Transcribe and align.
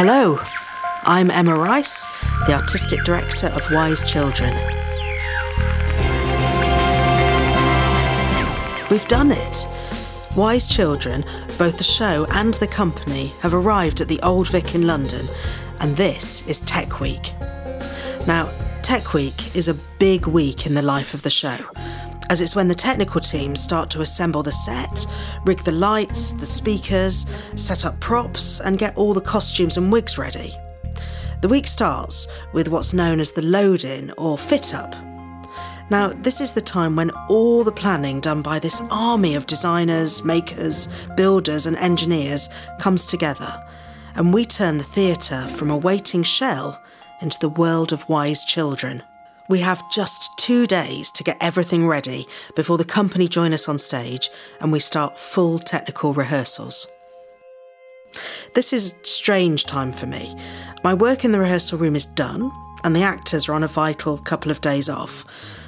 Hello, 0.00 0.38
I'm 1.02 1.28
Emma 1.28 1.58
Rice, 1.58 2.06
the 2.46 2.52
Artistic 2.52 3.02
Director 3.02 3.48
of 3.48 3.68
Wise 3.72 4.08
Children. 4.08 4.54
We've 8.92 9.08
done 9.08 9.32
it. 9.32 9.66
Wise 10.36 10.68
Children, 10.68 11.24
both 11.58 11.78
the 11.78 11.82
show 11.82 12.28
and 12.30 12.54
the 12.54 12.68
company, 12.68 13.32
have 13.40 13.52
arrived 13.52 14.00
at 14.00 14.06
the 14.06 14.20
Old 14.20 14.48
Vic 14.50 14.76
in 14.76 14.86
London, 14.86 15.26
and 15.80 15.96
this 15.96 16.46
is 16.46 16.60
Tech 16.60 17.00
Week. 17.00 17.32
Now, 18.24 18.52
Tech 18.84 19.14
Week 19.14 19.56
is 19.56 19.66
a 19.66 19.74
big 19.98 20.28
week 20.28 20.64
in 20.64 20.74
the 20.74 20.80
life 20.80 21.12
of 21.12 21.22
the 21.22 21.30
show, 21.30 21.58
as 22.30 22.40
it's 22.40 22.54
when 22.54 22.68
the 22.68 22.74
technical 22.74 23.20
teams 23.20 23.60
start 23.60 23.90
to 23.90 24.02
assemble 24.02 24.42
the 24.42 24.52
set, 24.52 25.06
rig 25.44 25.58
the 25.64 25.72
lights, 25.72 26.32
the 26.32 26.46
speakers, 26.46 27.26
set 27.56 27.84
up 27.84 27.98
props, 28.00 28.60
and 28.60 28.78
get 28.78 28.96
all 28.96 29.14
the 29.14 29.20
costumes 29.20 29.76
and 29.76 29.90
wigs 29.90 30.18
ready. 30.18 30.54
The 31.40 31.48
week 31.48 31.66
starts 31.66 32.26
with 32.52 32.68
what's 32.68 32.92
known 32.92 33.20
as 33.20 33.32
the 33.32 33.42
load 33.42 33.84
in 33.84 34.12
or 34.18 34.36
fit 34.36 34.74
up. 34.74 34.94
Now, 35.90 36.08
this 36.08 36.40
is 36.40 36.52
the 36.52 36.60
time 36.60 36.96
when 36.96 37.10
all 37.28 37.64
the 37.64 37.72
planning 37.72 38.20
done 38.20 38.42
by 38.42 38.58
this 38.58 38.82
army 38.90 39.34
of 39.34 39.46
designers, 39.46 40.22
makers, 40.22 40.88
builders, 41.16 41.64
and 41.64 41.76
engineers 41.76 42.50
comes 42.78 43.06
together, 43.06 43.64
and 44.14 44.34
we 44.34 44.44
turn 44.44 44.76
the 44.76 44.84
theatre 44.84 45.48
from 45.48 45.70
a 45.70 45.78
waiting 45.78 46.22
shell 46.22 46.82
into 47.22 47.38
the 47.38 47.48
world 47.48 47.92
of 47.92 48.06
wise 48.08 48.44
children. 48.44 49.02
We 49.48 49.60
have 49.60 49.90
just 49.90 50.36
two 50.36 50.66
days 50.66 51.10
to 51.12 51.24
get 51.24 51.38
everything 51.40 51.86
ready 51.86 52.28
before 52.54 52.76
the 52.76 52.84
company 52.84 53.28
join 53.28 53.54
us 53.54 53.66
on 53.66 53.78
stage 53.78 54.28
and 54.60 54.70
we 54.70 54.78
start 54.78 55.18
full 55.18 55.58
technical 55.58 56.12
rehearsals. 56.12 56.86
This 58.54 58.74
is 58.74 58.94
strange 59.02 59.64
time 59.64 59.92
for 59.92 60.06
me. 60.06 60.36
My 60.84 60.92
work 60.92 61.24
in 61.24 61.32
the 61.32 61.38
rehearsal 61.38 61.78
room 61.78 61.96
is 61.96 62.04
done, 62.04 62.50
and 62.84 62.94
the 62.94 63.02
actors 63.02 63.48
are 63.48 63.54
on 63.54 63.64
a 63.64 63.68
vital 63.68 64.18
couple 64.18 64.50
of 64.50 64.60
days 64.60 64.88
off, 64.88 65.24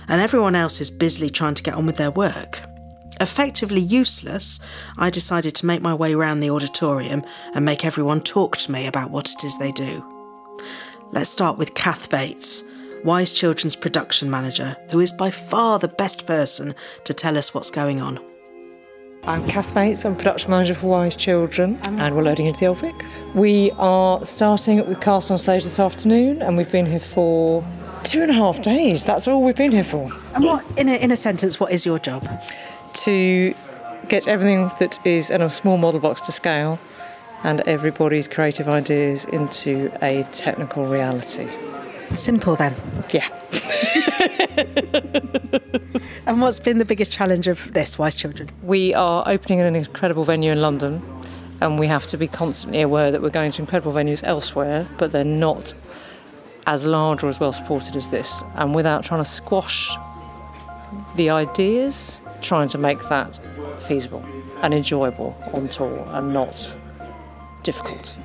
and 0.08 0.20
everyone 0.20 0.54
else 0.54 0.80
is 0.80 0.90
busily 0.90 1.30
trying 1.30 1.54
to 1.54 1.62
get 1.62 1.74
on 1.74 1.86
with 1.86 1.96
their 1.96 2.10
work. 2.10 2.60
Effectively 3.20 3.80
useless, 3.80 4.60
I 4.96 5.10
decided 5.10 5.54
to 5.56 5.66
make 5.66 5.82
my 5.82 5.94
way 5.94 6.14
around 6.14 6.40
the 6.40 6.50
auditorium 6.50 7.24
and 7.54 7.64
make 7.64 7.84
everyone 7.84 8.22
talk 8.22 8.56
to 8.58 8.72
me 8.72 8.86
about 8.86 9.10
what 9.10 9.30
it 9.30 9.44
is 9.44 9.58
they 9.58 9.72
do. 9.72 10.04
Let's 11.12 11.30
start 11.30 11.58
with 11.58 11.74
Kath 11.74 12.08
Bates, 12.08 12.62
Wise 13.04 13.32
Children's 13.32 13.76
production 13.76 14.30
manager, 14.30 14.76
who 14.90 15.00
is 15.00 15.10
by 15.10 15.30
far 15.30 15.78
the 15.78 15.88
best 15.88 16.26
person 16.26 16.74
to 17.04 17.14
tell 17.14 17.38
us 17.38 17.54
what's 17.54 17.70
going 17.70 18.00
on. 18.00 18.20
I'm 19.24 19.46
Kath 19.48 19.72
Bates, 19.72 20.04
I'm 20.04 20.16
production 20.16 20.50
manager 20.50 20.74
for 20.74 20.88
Wise 20.88 21.16
Children, 21.16 21.78
and 21.84 22.14
we're 22.14 22.22
loading 22.22 22.46
into 22.46 22.60
the 22.60 22.66
Old 22.66 22.78
Vic. 22.78 22.94
We 23.34 23.70
are 23.72 24.24
starting 24.26 24.86
with 24.86 25.00
cast 25.00 25.30
on 25.30 25.38
stage 25.38 25.64
this 25.64 25.78
afternoon, 25.78 26.42
and 26.42 26.58
we've 26.58 26.70
been 26.70 26.84
here 26.84 27.00
for 27.00 27.64
two 28.02 28.20
and 28.20 28.30
a 28.30 28.34
half 28.34 28.60
days. 28.60 29.02
That's 29.02 29.26
all 29.26 29.42
we've 29.42 29.56
been 29.56 29.72
here 29.72 29.84
for. 29.84 30.10
And 30.34 30.44
what, 30.44 30.64
in 30.76 30.88
a, 30.90 30.96
in 30.96 31.10
a 31.10 31.16
sentence, 31.16 31.58
what 31.58 31.72
is 31.72 31.86
your 31.86 31.98
job? 31.98 32.28
To 32.92 33.54
get 34.08 34.28
everything 34.28 34.70
that 34.78 34.98
is 35.06 35.30
in 35.30 35.40
a 35.40 35.50
small 35.50 35.78
model 35.78 36.00
box 36.00 36.20
to 36.22 36.32
scale 36.32 36.78
and 37.44 37.60
everybody's 37.60 38.28
creative 38.28 38.68
ideas 38.68 39.24
into 39.24 39.90
a 40.02 40.24
technical 40.32 40.86
reality. 40.86 41.48
Simple 42.12 42.56
then. 42.56 42.74
Yeah. 43.12 43.28
And 46.30 46.40
what's 46.40 46.60
been 46.60 46.78
the 46.78 46.84
biggest 46.84 47.10
challenge 47.10 47.48
of 47.48 47.72
this, 47.72 47.98
Wise 47.98 48.14
Children? 48.14 48.50
We 48.62 48.94
are 48.94 49.24
opening 49.26 49.60
an 49.60 49.74
incredible 49.74 50.22
venue 50.22 50.52
in 50.52 50.60
London, 50.60 51.02
and 51.60 51.76
we 51.76 51.88
have 51.88 52.06
to 52.06 52.16
be 52.16 52.28
constantly 52.28 52.82
aware 52.82 53.10
that 53.10 53.20
we're 53.20 53.30
going 53.30 53.50
to 53.50 53.60
incredible 53.60 53.92
venues 53.92 54.22
elsewhere, 54.22 54.86
but 54.96 55.10
they're 55.10 55.24
not 55.24 55.74
as 56.68 56.86
large 56.86 57.24
or 57.24 57.28
as 57.28 57.40
well 57.40 57.52
supported 57.52 57.96
as 57.96 58.10
this. 58.10 58.44
And 58.54 58.76
without 58.76 59.02
trying 59.02 59.24
to 59.24 59.28
squash 59.28 59.90
the 61.16 61.30
ideas, 61.30 62.22
trying 62.42 62.68
to 62.68 62.78
make 62.78 63.00
that 63.08 63.40
feasible 63.80 64.24
and 64.62 64.72
enjoyable 64.72 65.36
on 65.52 65.68
tour 65.68 66.06
and 66.10 66.32
not 66.32 66.72
difficult. 67.64 68.16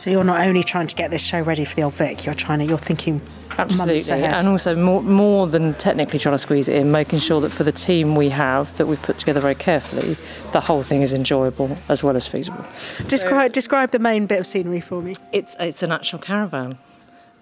So 0.00 0.08
you're 0.08 0.24
not 0.24 0.40
only 0.46 0.62
trying 0.62 0.86
to 0.86 0.94
get 0.94 1.10
this 1.10 1.22
show 1.22 1.42
ready 1.42 1.66
for 1.66 1.76
the 1.76 1.82
Old 1.82 1.92
Vic, 1.92 2.24
you're 2.24 2.34
trying 2.34 2.60
to, 2.60 2.64
you're 2.64 2.78
thinking 2.78 3.20
Absolutely, 3.58 4.22
and 4.22 4.48
also 4.48 4.74
more, 4.74 5.02
more 5.02 5.46
than 5.46 5.74
technically 5.74 6.18
trying 6.18 6.32
to 6.32 6.38
squeeze 6.38 6.70
it 6.70 6.76
in, 6.76 6.90
making 6.90 7.18
sure 7.18 7.38
that 7.42 7.50
for 7.50 7.64
the 7.64 7.72
team 7.72 8.16
we 8.16 8.30
have 8.30 8.74
that 8.78 8.86
we've 8.86 9.02
put 9.02 9.18
together 9.18 9.40
very 9.40 9.54
carefully, 9.54 10.16
the 10.52 10.60
whole 10.62 10.82
thing 10.82 11.02
is 11.02 11.12
enjoyable 11.12 11.76
as 11.90 12.02
well 12.02 12.16
as 12.16 12.26
feasible. 12.26 12.64
describe, 13.08 13.52
describe 13.52 13.90
the 13.90 13.98
main 13.98 14.24
bit 14.24 14.40
of 14.40 14.46
scenery 14.46 14.80
for 14.80 15.02
me. 15.02 15.16
It's 15.32 15.54
it's 15.60 15.82
an 15.82 15.92
actual 15.92 16.18
caravan, 16.18 16.78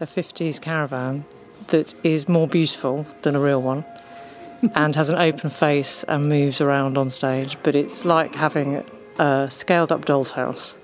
a 0.01 0.07
50s 0.07 0.61
caravan 0.61 1.27
that 1.69 1.95
is 2.03 2.29
more 2.29 2.49
beautiful 2.49 3.07
than 3.23 3.37
a 3.37 3.41
real 3.41 3.63
one, 3.63 3.85
and 4.75 4.97
has 4.97 5.11
an 5.11 5.17
open 5.17 5.49
face 5.49 6.03
and 6.09 6.29
moves 6.29 6.61
around 6.61 6.99
on 6.99 7.09
stage. 7.09 7.57
But 7.63 7.77
it's 7.77 8.05
like 8.05 8.35
having 8.35 8.85
a 9.21 9.47
scaled 9.49 9.93
up 9.93 10.07
doll's 10.07 10.33
house 10.33 10.75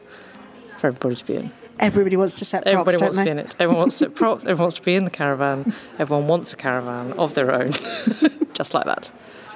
for 0.79 0.87
everybody 0.87 1.17
to 1.17 1.25
be 1.25 1.35
in. 1.35 1.64
Everybody 1.81 2.17
wants 2.17 2.35
to 2.37 2.45
set 2.45 2.63
props, 2.63 2.73
Everybody 2.73 2.97
wants 2.99 3.17
they? 3.17 3.25
to 3.25 3.27
be 3.27 3.31
in 3.33 3.39
it. 3.39 3.55
Everyone 3.59 3.79
wants 3.79 3.99
to 3.99 4.11
props. 4.11 4.45
Everyone 4.45 4.63
wants 4.65 4.77
to 4.77 4.83
be 4.83 4.95
in 4.95 5.05
the 5.05 5.11
caravan. 5.11 5.75
Everyone 5.99 6.27
wants 6.29 6.53
a 6.53 6.57
caravan 6.57 7.13
of 7.15 7.35
their 7.35 7.53
own, 7.53 7.73
just 8.55 8.75
like 8.75 8.85
that. 8.85 9.11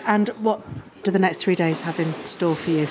And 0.06 0.28
what 0.40 0.60
do 1.04 1.10
the 1.10 1.18
next 1.18 1.38
three 1.38 1.54
days 1.54 1.82
have 1.82 1.98
in 2.00 2.12
store 2.24 2.56
for 2.56 2.70
you? 2.70 2.88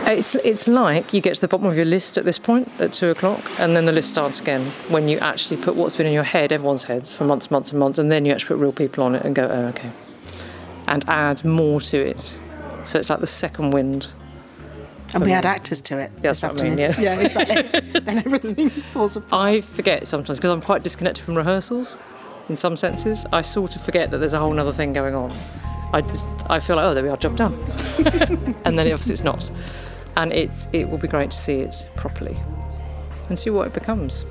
It's 0.00 0.34
it's 0.34 0.68
like 0.68 1.14
you 1.14 1.22
get 1.22 1.36
to 1.36 1.40
the 1.40 1.48
bottom 1.48 1.66
of 1.66 1.74
your 1.76 1.86
list 1.86 2.18
at 2.18 2.24
this 2.26 2.38
point 2.38 2.68
at 2.78 2.92
two 2.92 3.08
o'clock, 3.08 3.40
and 3.58 3.74
then 3.74 3.86
the 3.86 3.92
list 3.92 4.10
starts 4.10 4.40
again 4.40 4.62
when 4.90 5.08
you 5.08 5.16
actually 5.18 5.56
put 5.56 5.74
what's 5.74 5.96
been 5.96 6.06
in 6.06 6.12
your 6.12 6.22
head, 6.22 6.52
everyone's 6.52 6.84
heads, 6.84 7.14
for 7.14 7.24
months, 7.24 7.50
months, 7.50 7.70
and 7.70 7.80
months, 7.80 7.98
and 7.98 8.12
then 8.12 8.26
you 8.26 8.32
actually 8.32 8.48
put 8.48 8.58
real 8.58 8.72
people 8.72 9.04
on 9.04 9.14
it 9.14 9.24
and 9.24 9.34
go, 9.34 9.44
oh, 9.44 9.66
okay, 9.68 9.90
and 10.86 11.02
add 11.08 11.44
more 11.46 11.80
to 11.80 11.96
it. 11.98 12.36
So 12.84 12.98
it's 12.98 13.08
like 13.08 13.20
the 13.20 13.26
second 13.26 13.70
wind. 13.70 14.08
And 15.14 15.24
we 15.24 15.32
add 15.32 15.46
actors 15.46 15.80
to 15.82 15.98
it 15.98 16.10
That's 16.20 16.40
this 16.40 16.52
what 16.52 16.62
I 16.62 16.68
mean, 16.68 16.80
afternoon. 16.80 17.04
yeah. 17.18 17.20
exactly. 17.20 18.00
then 18.00 18.18
everything 18.18 18.70
falls 18.70 19.16
apart. 19.16 19.46
I 19.46 19.60
forget 19.60 20.06
sometimes 20.06 20.38
because 20.38 20.50
I'm 20.50 20.60
quite 20.60 20.82
disconnected 20.82 21.24
from 21.24 21.36
rehearsals, 21.36 21.98
in 22.48 22.56
some 22.56 22.76
senses. 22.76 23.26
I 23.32 23.42
sort 23.42 23.76
of 23.76 23.82
forget 23.82 24.10
that 24.10 24.18
there's 24.18 24.32
a 24.32 24.38
whole 24.38 24.58
other 24.58 24.72
thing 24.72 24.92
going 24.92 25.14
on. 25.14 25.36
I 25.92 26.00
just 26.00 26.26
I 26.48 26.60
feel 26.60 26.76
like 26.76 26.84
oh 26.84 26.94
there 26.94 27.02
we 27.02 27.08
are, 27.08 27.16
job 27.16 27.36
done, 27.36 27.54
and 28.64 28.78
then 28.78 28.86
obviously 28.92 29.12
it's 29.12 29.24
not, 29.24 29.50
and 30.16 30.32
it's 30.32 30.68
it 30.72 30.88
will 30.90 30.98
be 30.98 31.08
great 31.08 31.30
to 31.30 31.36
see 31.36 31.56
it 31.60 31.88
properly, 31.96 32.36
and 33.28 33.38
see 33.38 33.50
what 33.50 33.68
it 33.68 33.72
becomes. 33.72 34.24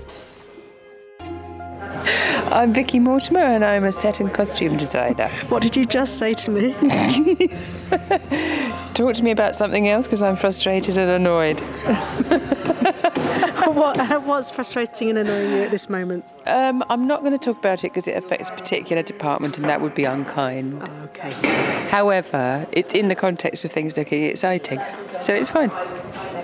I'm 2.51 2.73
Vicky 2.73 2.99
Mortimer 2.99 3.39
and 3.39 3.65
I'm 3.65 3.83
a 3.83 3.91
set 3.91 4.19
and 4.19 4.31
costume 4.31 4.77
designer. 4.77 5.27
What 5.49 5.63
did 5.63 5.75
you 5.75 5.85
just 5.85 6.19
say 6.19 6.33
to 6.35 6.51
me? 6.51 6.75
Talk 8.95 9.13
to 9.15 9.23
me 9.23 9.31
about 9.31 9.57
something 9.57 9.89
else 9.89 10.07
because 10.07 10.21
I'm 10.21 10.37
frustrated 10.37 10.97
and 10.97 11.11
annoyed. 11.11 11.59
what, 13.75 13.99
uh, 13.99 14.21
what's 14.21 14.51
frustrating 14.51 15.09
and 15.09 15.17
annoying 15.17 15.51
you 15.51 15.63
at 15.63 15.71
this 15.71 15.89
moment? 15.89 16.23
Um, 16.45 16.81
I'm 16.89 17.05
not 17.05 17.19
going 17.19 17.33
to 17.33 17.37
talk 17.37 17.59
about 17.59 17.83
it 17.83 17.91
because 17.91 18.07
it 18.07 18.15
affects 18.15 18.49
a 18.49 18.53
particular 18.53 19.03
department 19.03 19.57
and 19.57 19.65
that 19.65 19.81
would 19.81 19.95
be 19.95 20.05
unkind. 20.05 20.81
Okay. 21.03 21.29
However, 21.89 22.65
it's 22.71 22.93
in 22.93 23.09
the 23.09 23.15
context 23.15 23.65
of 23.65 23.71
things 23.73 23.97
looking 23.97 24.23
exciting, 24.23 24.79
so 25.19 25.33
it's 25.33 25.49
fine. 25.49 25.71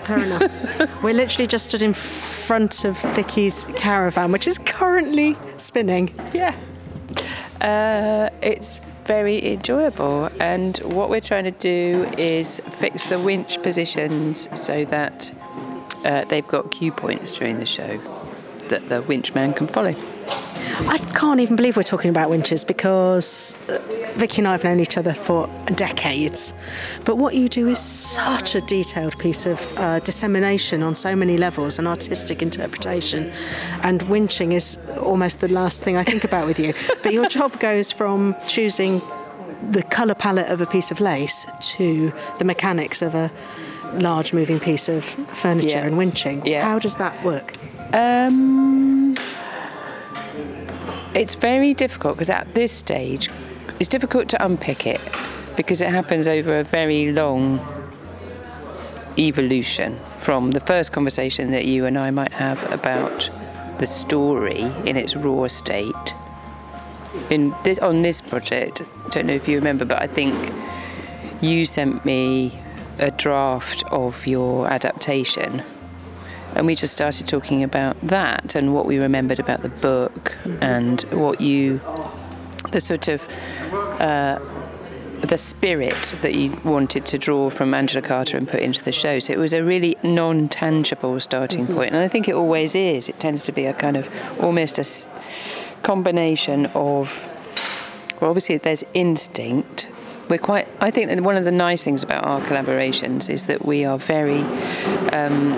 Fair 0.03 0.19
enough. 0.19 1.03
We're 1.03 1.13
literally 1.13 1.47
just 1.47 1.68
stood 1.68 1.81
in 1.81 1.94
front 1.94 2.83
of 2.83 3.00
Vicky's 3.16 3.63
caravan, 3.78 4.33
which 4.33 4.45
is 4.45 4.57
currently 4.57 5.38
spinning. 5.56 6.13
Yeah. 6.33 6.53
Uh, 7.62 8.29
it's 8.41 8.81
very 9.11 9.45
enjoyable, 9.51 10.29
and 10.39 10.77
what 10.97 11.09
we're 11.09 11.27
trying 11.31 11.44
to 11.44 11.51
do 11.51 12.09
is 12.17 12.61
fix 12.79 13.07
the 13.07 13.19
winch 13.19 13.61
positions 13.61 14.47
so 14.67 14.85
that 14.85 15.29
uh, 16.06 16.24
they've 16.30 16.47
got 16.47 16.71
cue 16.71 16.94
points 16.94 17.30
during 17.38 17.57
the 17.57 17.65
show 17.65 17.97
that 18.69 18.88
the 18.88 19.01
winch 19.01 19.36
man 19.36 19.53
can 19.53 19.68
follow. 19.68 19.94
I 20.95 20.97
can't 21.13 21.41
even 21.41 21.57
believe 21.57 21.75
we're 21.75 21.91
talking 21.95 22.09
about 22.09 22.30
winches 22.30 22.63
because 22.63 23.57
uh, 23.68 23.80
Vicky 24.16 24.40
and 24.42 24.48
I 24.48 24.52
have 24.52 24.63
known 24.63 24.80
each 24.80 24.98
other 24.98 25.13
for 25.13 25.50
decades. 25.75 26.54
But 27.06 27.18
what 27.18 27.34
you 27.36 27.48
do 27.50 27.68
is 27.68 27.80
such 27.80 28.56
a 28.56 28.62
detailed 28.62 29.18
piece 29.19 29.46
of 29.46 29.60
uh, 29.78 30.00
dissemination 30.00 30.84
on 30.84 30.96
so 30.96 31.16
many 31.16 31.38
levels 31.38 31.80
and 31.80 31.88
artistic 31.88 32.42
interpretation. 32.42 33.31
And 33.84 34.02
winching 34.02 34.54
is 34.54 34.78
almost 35.02 35.40
the 35.40 35.48
last 35.48 35.81
thing 35.84 35.98
I 35.98 36.04
think 36.04 36.24
about 36.24 36.46
with 36.48 36.60
you. 36.60 36.74
But 37.04 37.13
your 37.13 37.28
job 37.28 37.60
goes 37.60 37.92
from 37.92 38.36
choosing 38.48 39.02
the 39.72 39.84
colour 39.84 40.13
palette 40.16 40.50
of 40.52 40.62
a 40.62 40.66
piece 40.66 40.92
of 40.92 41.00
lace 41.00 41.46
to 41.78 42.12
the 42.38 42.46
mechanics 42.46 43.02
of 43.02 43.16
a 43.16 43.31
large 43.94 44.34
moving 44.34 44.60
piece 44.60 44.88
of 44.88 45.04
furniture 45.34 45.78
Yeah. 45.80 45.86
and 45.88 45.96
winching. 45.98 46.46
Yeah. 46.46 46.63
How 46.63 46.80
does 46.80 46.98
that 46.98 47.24
work? 47.24 47.54
Um, 47.94 49.16
it's 51.13 51.36
very 51.36 51.74
difficult 51.74 52.16
because 52.16 52.30
at 52.30 52.54
this 52.54 52.72
stage, 52.72 53.30
it's 53.81 53.89
difficult 53.89 54.30
to 54.30 54.45
unpick 54.45 54.86
it 54.86 55.01
because 55.57 55.81
it 55.81 55.89
happens 55.89 56.28
over 56.28 56.60
a 56.60 56.63
very 56.63 57.12
long 57.12 57.60
evolution 59.18 60.00
from 60.19 60.51
the 60.51 60.60
first 60.60 60.92
conversation 60.92 61.50
that 61.50 61.66
you 61.66 61.88
and 61.88 61.98
I 61.98 62.12
might 62.12 62.31
have 62.31 62.62
about 62.72 63.31
the 63.80 63.88
story 63.88 64.62
in 64.86 64.98
its 64.98 65.16
raw 65.16 65.48
state. 65.48 66.13
In 67.31 67.56
this, 67.63 67.80
on 67.80 68.04
this 68.04 68.22
project, 68.22 68.83
I 69.07 69.10
don't 69.10 69.25
know 69.25 69.33
if 69.33 69.48
you 69.48 69.56
remember, 69.56 69.84
but 69.84 70.00
I 70.00 70.06
think 70.06 70.54
you 71.42 71.66
sent 71.66 72.06
me 72.06 72.60
a 73.00 73.10
draft 73.10 73.84
of 73.89 74.27
your 74.27 74.68
adaptation 74.68 75.63
and 76.54 76.68
we 76.68 76.75
just 76.75 76.94
started 76.94 77.27
talking 77.27 77.63
about 77.63 78.00
that 78.01 78.54
and 78.54 78.75
what 78.75 78.86
we 78.86 79.00
remembered 79.00 79.39
about 79.39 79.63
the 79.63 79.69
book 79.69 80.36
and 80.60 81.01
what 81.13 81.42
you 81.42 81.81
the 82.72 82.81
sort 82.81 83.07
of 83.07 83.27
uh, 84.01 84.39
the 85.21 85.38
spirit 85.38 86.13
that 86.21 86.33
you 86.33 86.59
wanted 86.63 87.06
to 87.06 87.18
draw 87.18 87.50
from 87.50 87.74
Angela 87.74 88.01
Carter 88.01 88.38
and 88.38 88.48
put 88.48 88.59
into 88.59 88.83
the 88.83 88.92
show. 88.92 89.19
So 89.19 89.31
it 89.31 89.38
was 89.38 89.53
a 89.53 89.63
really 89.63 89.95
non 90.03 90.50
tangible 90.50 91.19
starting 91.19 91.65
mm-hmm. 91.65 91.75
point. 91.75 91.94
And 91.94 92.01
I 92.01 92.07
think 92.07 92.27
it 92.27 92.33
always 92.33 92.74
is. 92.75 93.07
It 93.07 93.19
tends 93.19 93.44
to 93.45 93.51
be 93.51 93.65
a 93.65 93.74
kind 93.74 93.95
of 93.95 94.09
almost 94.42 94.80
a 94.80 94.86
combination 95.83 96.65
of, 96.68 97.24
well, 98.19 98.31
obviously 98.31 98.57
there's 98.57 98.83
instinct. 98.94 99.88
We're 100.30 100.39
quite, 100.39 100.68
I 100.80 100.89
think 100.89 101.09
that 101.09 101.21
one 101.21 101.38
of 101.38 101.45
the 101.45 101.51
nice 101.51 101.83
things 101.83 102.03
about 102.03 102.24
our 102.24 102.42
collaborations 102.42 103.30
is 103.30 103.45
that 103.45 103.65
we 103.65 103.86
are 103.86 103.98
very, 103.98 104.42
um, 105.13 105.51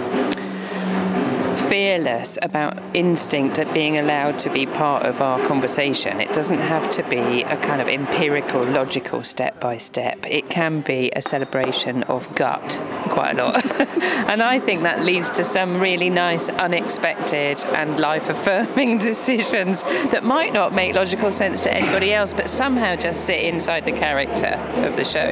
fearless 1.73 2.37
about 2.43 2.77
instinct 2.93 3.57
at 3.57 3.73
being 3.73 3.97
allowed 3.97 4.37
to 4.37 4.47
be 4.51 4.63
part 4.63 5.03
of 5.07 5.19
our 5.23 5.39
conversation. 5.47 6.21
It 6.21 6.31
doesn't 6.31 6.59
have 6.59 6.91
to 6.91 7.03
be 7.09 7.41
a 7.41 7.57
kind 7.57 7.81
of 7.81 7.87
empirical, 7.87 8.63
logical 8.63 9.23
step 9.23 9.59
by 9.59 9.79
step. 9.79 10.19
It 10.29 10.51
can 10.51 10.81
be 10.81 11.11
a 11.15 11.21
celebration 11.23 12.03
of 12.03 12.35
gut 12.35 12.79
quite 13.05 13.39
a 13.39 13.43
lot. 13.43 13.65
and 14.29 14.43
I 14.43 14.59
think 14.59 14.83
that 14.83 15.03
leads 15.03 15.31
to 15.31 15.43
some 15.43 15.79
really 15.81 16.11
nice, 16.11 16.47
unexpected, 16.47 17.65
and 17.69 17.99
life 17.99 18.29
affirming 18.29 18.97
decisions 19.09 19.81
that 20.11 20.23
might 20.23 20.53
not 20.53 20.75
make 20.75 20.93
logical 20.93 21.31
sense 21.31 21.61
to 21.61 21.73
anybody 21.73 22.13
else, 22.13 22.33
but 22.33 22.51
somehow 22.51 22.95
just 22.95 23.25
sit 23.25 23.41
inside 23.41 23.85
the 23.85 23.93
character 23.93 24.59
of 24.85 24.95
the 24.95 25.03
show. 25.03 25.31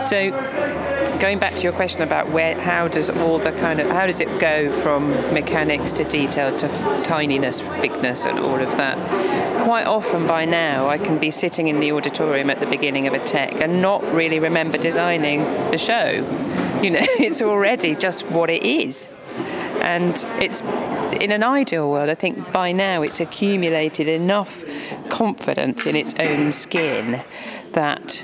So, 0.00 0.32
going 1.18 1.38
back 1.38 1.54
to 1.54 1.62
your 1.62 1.72
question 1.72 2.02
about 2.02 2.28
where, 2.30 2.58
how 2.60 2.88
does 2.88 3.10
all 3.10 3.38
the 3.38 3.52
kind 3.52 3.80
of, 3.80 3.88
how 3.90 4.06
does 4.06 4.20
it 4.20 4.40
go 4.40 4.70
from 4.80 5.10
mechanics 5.32 5.92
to 5.92 6.04
detail 6.04 6.56
to 6.58 6.68
tininess, 7.02 7.60
bigness, 7.80 8.24
and 8.24 8.38
all 8.38 8.60
of 8.60 8.70
that. 8.76 8.96
Quite 9.64 9.86
often 9.86 10.26
by 10.26 10.44
now, 10.44 10.88
I 10.88 10.98
can 10.98 11.18
be 11.18 11.30
sitting 11.30 11.68
in 11.68 11.80
the 11.80 11.92
auditorium 11.92 12.50
at 12.50 12.60
the 12.60 12.66
beginning 12.66 13.06
of 13.06 13.14
a 13.14 13.18
tech 13.24 13.60
and 13.60 13.82
not 13.82 14.02
really 14.12 14.38
remember 14.38 14.78
designing 14.78 15.42
the 15.70 15.78
show. 15.78 16.10
You 16.82 16.90
know, 16.90 17.00
it's 17.18 17.42
already 17.42 17.94
just 17.94 18.24
what 18.26 18.48
it 18.50 18.62
is. 18.62 19.08
And 19.80 20.24
it's 20.40 20.60
in 21.20 21.32
an 21.32 21.42
ideal 21.42 21.90
world, 21.90 22.08
I 22.08 22.14
think 22.14 22.52
by 22.52 22.72
now 22.72 23.02
it's 23.02 23.20
accumulated 23.20 24.06
enough 24.08 24.64
confidence 25.08 25.86
in 25.86 25.96
its 25.96 26.14
own 26.18 26.52
skin 26.52 27.22
that 27.72 28.22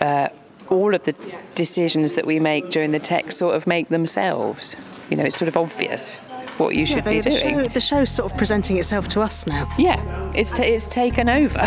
uh, 0.00 0.28
all 0.70 0.94
of 0.94 1.02
the 1.04 1.14
decisions 1.54 2.14
that 2.14 2.26
we 2.26 2.38
make 2.38 2.70
during 2.70 2.92
the 2.92 2.98
tech 2.98 3.32
sort 3.32 3.54
of 3.54 3.66
make 3.66 3.88
themselves. 3.88 4.76
You 5.10 5.16
know, 5.16 5.24
it's 5.24 5.38
sort 5.38 5.48
of 5.48 5.56
obvious 5.56 6.16
what 6.58 6.74
you 6.74 6.86
should 6.86 7.04
yeah, 7.04 7.12
be 7.12 7.20
doing. 7.20 7.56
The, 7.56 7.64
show, 7.64 7.68
the 7.68 7.80
show's 7.80 8.10
sort 8.10 8.30
of 8.30 8.38
presenting 8.38 8.76
itself 8.78 9.08
to 9.08 9.20
us 9.20 9.46
now. 9.46 9.72
Yeah, 9.78 10.32
it's 10.34 10.52
t- 10.52 10.64
it's 10.64 10.86
taken 10.88 11.28
over. 11.28 11.66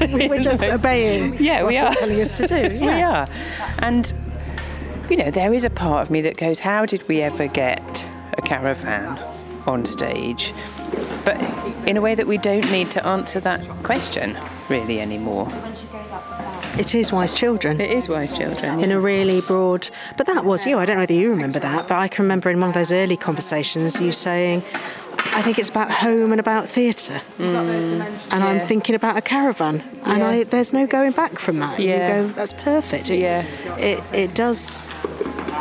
We're 0.00 0.38
just 0.42 0.62
obeying. 0.62 1.38
Yeah, 1.38 1.64
we 1.64 1.78
are 1.78 1.94
telling 1.94 2.20
us 2.20 2.36
to 2.38 2.46
do. 2.46 2.54
Yeah. 2.82 2.96
we 2.96 3.02
are, 3.02 3.28
and 3.78 4.12
you 5.08 5.16
know 5.16 5.30
there 5.30 5.52
is 5.52 5.64
a 5.64 5.70
part 5.70 6.02
of 6.02 6.10
me 6.10 6.20
that 6.22 6.36
goes, 6.36 6.60
"How 6.60 6.86
did 6.86 7.06
we 7.08 7.20
ever 7.22 7.46
get 7.46 8.06
a 8.36 8.42
caravan 8.42 9.18
on 9.66 9.84
stage?" 9.84 10.52
But 11.24 11.40
in 11.86 11.96
a 11.96 12.00
way 12.00 12.14
that 12.14 12.26
we 12.26 12.38
don't 12.38 12.70
need 12.70 12.90
to 12.92 13.06
answer 13.06 13.40
that 13.40 13.66
question 13.84 14.36
really 14.68 15.00
anymore. 15.00 15.46
It 16.78 16.94
is 16.94 17.12
Wise 17.12 17.32
Children. 17.34 17.80
It 17.80 17.90
is 17.90 18.08
Wise 18.08 18.36
Children. 18.36 18.78
Yeah. 18.78 18.84
In 18.84 18.92
a 18.92 18.98
really 19.00 19.40
broad. 19.42 19.88
But 20.16 20.26
that 20.26 20.44
was 20.44 20.64
you. 20.64 20.78
I 20.78 20.84
don't 20.84 20.96
know 20.96 21.02
whether 21.02 21.12
you 21.12 21.30
remember 21.30 21.58
that, 21.58 21.86
but 21.86 21.98
I 21.98 22.08
can 22.08 22.24
remember 22.24 22.48
in 22.50 22.60
one 22.60 22.70
of 22.70 22.74
those 22.74 22.90
early 22.90 23.16
conversations 23.16 24.00
you 24.00 24.10
saying, 24.10 24.62
I 25.34 25.42
think 25.42 25.58
it's 25.58 25.68
about 25.68 25.90
home 25.90 26.32
and 26.32 26.40
about 26.40 26.68
theatre. 26.68 27.20
Mm, 27.38 28.00
and 28.30 28.42
yeah. 28.42 28.46
I'm 28.46 28.60
thinking 28.60 28.94
about 28.94 29.16
a 29.16 29.20
caravan. 29.20 29.82
And 30.04 30.18
yeah. 30.18 30.28
I, 30.28 30.44
there's 30.44 30.72
no 30.72 30.86
going 30.86 31.12
back 31.12 31.38
from 31.38 31.58
that. 31.58 31.78
Yeah. 31.78 32.22
You 32.22 32.28
go, 32.28 32.32
that's 32.32 32.54
perfect. 32.54 33.10
It, 33.10 33.20
yeah. 33.20 33.46
It, 33.76 34.02
it 34.12 34.34
does 34.34 34.84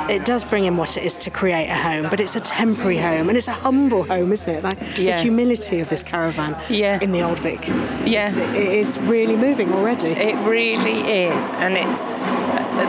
it 0.10 0.26
does 0.26 0.44
bring 0.44 0.66
in 0.66 0.78
what 0.78 0.98
it 0.98 1.04
is 1.04 1.18
to 1.18 1.30
create 1.30 1.68
a 1.68 1.76
home, 1.76 2.10
but 2.10 2.20
it's 2.20 2.36
a 2.36 2.40
temporary 2.40 2.98
home 2.98 3.30
and 3.30 3.38
it's 3.38 3.48
a 3.48 3.54
humble 3.54 4.04
home, 4.04 4.32
isn't 4.32 4.50
it? 4.50 4.64
Like 4.64 4.80
yeah. 4.98 5.18
the 5.18 5.24
humility 5.24 5.80
of 5.80 5.90
this 5.90 6.04
caravan 6.04 6.58
yeah. 6.70 7.00
in 7.02 7.12
the 7.12 7.22
Old 7.22 7.40
Vic. 7.40 7.68
Yeah. 7.68 8.28
It's, 8.28 8.38
it 8.38 8.56
is 8.56 9.00
really 9.00 9.36
moving 9.36 9.72
already. 9.74 10.10
It 10.10 10.38
really 10.48 11.02
is. 11.02 11.52
And 11.54 11.76
it's 11.76 12.14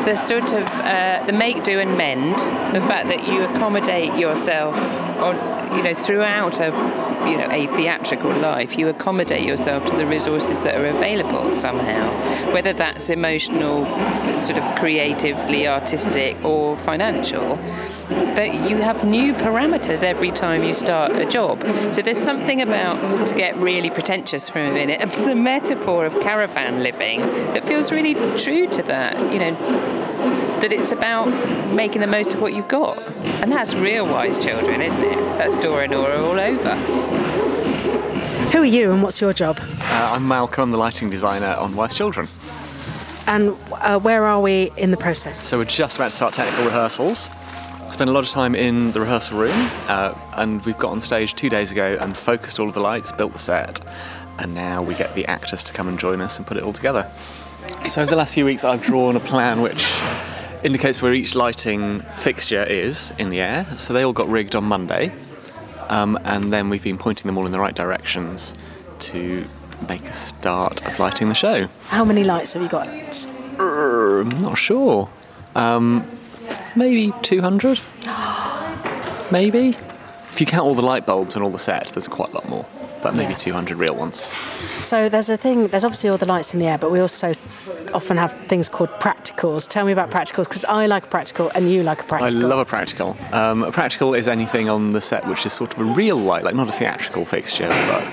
the 0.04 0.16
sort 0.16 0.52
of 0.52 0.68
uh, 0.80 1.24
the 1.26 1.32
make, 1.32 1.62
do, 1.64 1.78
and 1.78 1.96
mend, 1.96 2.34
the 2.74 2.80
fact 2.80 3.08
that 3.08 3.26
you 3.28 3.42
accommodate 3.44 4.14
yourself 4.18 4.74
on, 5.18 5.36
you 5.76 5.82
know, 5.82 5.94
throughout 5.94 6.60
a 6.60 6.66
you 7.28 7.36
know 7.36 7.48
a 7.50 7.66
theatrical 7.76 8.32
life, 8.38 8.76
you 8.78 8.88
accommodate 8.88 9.46
yourself 9.46 9.86
to 9.86 9.96
the 9.96 10.06
resources 10.06 10.60
that 10.60 10.74
are 10.74 10.86
available 10.86 11.54
somehow, 11.54 12.52
whether 12.52 12.72
that's 12.72 13.10
emotional, 13.10 13.84
sort 14.44 14.58
of 14.58 14.78
creatively 14.78 15.66
artistic, 15.66 16.42
or 16.44 16.76
financial. 16.78 17.58
But 18.08 18.54
you 18.68 18.76
have 18.76 19.04
new 19.04 19.32
parameters 19.32 20.04
every 20.04 20.30
time 20.30 20.64
you 20.64 20.74
start 20.74 21.12
a 21.12 21.24
job. 21.24 21.62
So 21.94 22.02
there's 22.02 22.18
something 22.18 22.60
about, 22.60 23.26
to 23.28 23.34
get 23.34 23.56
really 23.56 23.90
pretentious 23.90 24.48
for 24.48 24.58
a 24.58 24.70
minute, 24.70 25.00
the 25.12 25.34
metaphor 25.34 26.04
of 26.04 26.18
caravan 26.20 26.82
living 26.82 27.20
that 27.54 27.64
feels 27.64 27.90
really 27.92 28.14
true 28.36 28.66
to 28.68 28.82
that. 28.84 29.16
You 29.32 29.38
know, 29.38 30.11
that 30.62 30.72
it's 30.72 30.92
about 30.92 31.26
making 31.74 32.00
the 32.00 32.06
most 32.06 32.32
of 32.32 32.40
what 32.40 32.54
you've 32.54 32.68
got. 32.68 32.96
And 33.42 33.50
that's 33.50 33.74
real 33.74 34.06
wise 34.06 34.38
children, 34.38 34.80
isn't 34.80 35.02
it? 35.02 35.16
That's 35.36 35.56
Dora 35.56 35.88
Nora 35.88 36.24
all 36.24 36.38
over. 36.38 36.76
Who 38.52 38.60
are 38.60 38.64
you 38.64 38.92
and 38.92 39.02
what's 39.02 39.20
your 39.20 39.32
job? 39.32 39.58
Uh, 39.60 40.12
I'm 40.14 40.26
Malcolm, 40.28 40.70
the 40.70 40.78
lighting 40.78 41.10
designer 41.10 41.56
on 41.58 41.74
Wise 41.74 41.96
Children. 41.96 42.28
And 43.26 43.56
uh, 43.72 43.98
where 43.98 44.24
are 44.24 44.40
we 44.40 44.70
in 44.76 44.92
the 44.92 44.96
process? 44.96 45.36
So 45.36 45.58
we're 45.58 45.64
just 45.64 45.96
about 45.96 46.10
to 46.10 46.16
start 46.16 46.34
technical 46.34 46.66
rehearsals. 46.66 47.28
Spent 47.90 48.08
a 48.08 48.12
lot 48.12 48.24
of 48.24 48.30
time 48.30 48.54
in 48.54 48.92
the 48.92 49.00
rehearsal 49.00 49.38
room, 49.38 49.70
uh, 49.88 50.14
and 50.34 50.64
we've 50.64 50.78
got 50.78 50.92
on 50.92 51.00
stage 51.00 51.34
two 51.34 51.50
days 51.50 51.72
ago 51.72 51.98
and 52.00 52.16
focused 52.16 52.60
all 52.60 52.68
of 52.68 52.74
the 52.74 52.80
lights, 52.80 53.10
built 53.10 53.32
the 53.32 53.38
set, 53.38 53.80
and 54.38 54.54
now 54.54 54.80
we 54.80 54.94
get 54.94 55.12
the 55.16 55.26
actors 55.26 55.64
to 55.64 55.72
come 55.72 55.88
and 55.88 55.98
join 55.98 56.20
us 56.20 56.38
and 56.38 56.46
put 56.46 56.56
it 56.56 56.62
all 56.62 56.72
together. 56.72 57.10
So 57.88 58.00
over 58.00 58.10
the 58.10 58.16
last 58.16 58.32
few 58.32 58.44
weeks, 58.44 58.64
I've 58.64 58.82
drawn 58.82 59.16
a 59.16 59.20
plan 59.20 59.60
which 59.60 59.84
indicates 60.62 61.02
where 61.02 61.12
each 61.12 61.34
lighting 61.34 62.00
fixture 62.16 62.62
is 62.62 63.12
in 63.18 63.30
the 63.30 63.40
air. 63.40 63.66
So 63.76 63.92
they 63.92 64.02
all 64.02 64.12
got 64.12 64.28
rigged 64.28 64.54
on 64.54 64.64
Monday, 64.64 65.12
um, 65.88 66.18
and 66.24 66.52
then 66.52 66.68
we've 66.68 66.82
been 66.82 66.98
pointing 66.98 67.26
them 67.26 67.38
all 67.38 67.46
in 67.46 67.52
the 67.52 67.60
right 67.60 67.74
directions 67.74 68.54
to 69.00 69.44
make 69.88 70.04
a 70.08 70.12
start 70.12 70.86
of 70.86 70.98
lighting 70.98 71.28
the 71.28 71.34
show. 71.34 71.68
How 71.86 72.04
many 72.04 72.24
lights 72.24 72.52
have 72.52 72.62
you 72.62 72.68
got? 72.68 72.88
Uh, 73.58 74.20
I'm 74.20 74.28
not 74.40 74.56
sure. 74.56 75.10
Um, 75.54 76.08
maybe 76.76 77.12
200? 77.22 77.80
maybe? 79.30 79.76
If 80.30 80.40
you 80.40 80.46
count 80.46 80.64
all 80.64 80.74
the 80.74 80.82
light 80.82 81.04
bulbs 81.04 81.34
and 81.34 81.44
all 81.44 81.50
the 81.50 81.58
set, 81.58 81.88
there's 81.88 82.08
quite 82.08 82.30
a 82.30 82.34
lot 82.34 82.48
more 82.48 82.66
but 83.02 83.14
maybe 83.14 83.32
yeah. 83.32 83.38
200 83.38 83.76
real 83.78 83.94
ones. 83.94 84.22
So 84.82 85.08
there's 85.08 85.28
a 85.28 85.36
thing, 85.36 85.68
there's 85.68 85.84
obviously 85.84 86.10
all 86.10 86.18
the 86.18 86.26
lights 86.26 86.54
in 86.54 86.60
the 86.60 86.66
air, 86.66 86.78
but 86.78 86.90
we 86.90 87.00
also 87.00 87.34
often 87.92 88.16
have 88.16 88.32
things 88.46 88.68
called 88.68 88.90
practicals. 89.00 89.68
Tell 89.68 89.84
me 89.84 89.92
about 89.92 90.10
practicals, 90.10 90.44
because 90.44 90.64
I 90.64 90.86
like 90.86 91.04
a 91.04 91.08
practical 91.08 91.50
and 91.54 91.70
you 91.70 91.82
like 91.82 92.00
a 92.00 92.04
practical. 92.04 92.44
I 92.44 92.48
love 92.48 92.58
a 92.58 92.64
practical. 92.64 93.16
Um, 93.32 93.62
a 93.62 93.72
practical 93.72 94.14
is 94.14 94.28
anything 94.28 94.68
on 94.68 94.92
the 94.92 95.00
set 95.00 95.26
which 95.26 95.44
is 95.46 95.52
sort 95.52 95.72
of 95.72 95.78
a 95.78 95.84
real 95.84 96.16
light, 96.16 96.44
like 96.44 96.54
not 96.54 96.68
a 96.68 96.72
theatrical 96.72 97.24
fixture, 97.24 97.68
but 97.68 98.04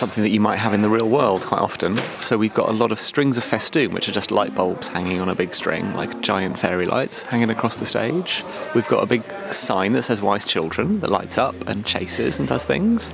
something 0.00 0.22
that 0.24 0.30
you 0.30 0.40
might 0.40 0.56
have 0.56 0.72
in 0.72 0.80
the 0.80 0.88
real 0.88 1.10
world 1.10 1.44
quite 1.44 1.60
often. 1.60 1.98
So 2.20 2.38
we've 2.38 2.54
got 2.54 2.70
a 2.70 2.72
lot 2.72 2.90
of 2.90 2.98
strings 2.98 3.36
of 3.36 3.44
festoon, 3.44 3.92
which 3.92 4.08
are 4.08 4.12
just 4.12 4.30
light 4.30 4.54
bulbs 4.54 4.88
hanging 4.88 5.20
on 5.20 5.28
a 5.28 5.34
big 5.34 5.54
string, 5.54 5.94
like 5.94 6.22
giant 6.22 6.58
fairy 6.58 6.86
lights 6.86 7.22
hanging 7.22 7.50
across 7.50 7.76
the 7.76 7.84
stage. 7.84 8.42
We've 8.74 8.88
got 8.88 9.02
a 9.02 9.06
big 9.06 9.22
sign 9.52 9.92
that 9.92 10.04
says 10.04 10.22
Wise 10.22 10.46
Children 10.46 11.00
that 11.00 11.10
lights 11.10 11.36
up 11.36 11.54
and 11.68 11.84
chases 11.84 12.38
and 12.38 12.48
does 12.48 12.64
things. 12.64 13.12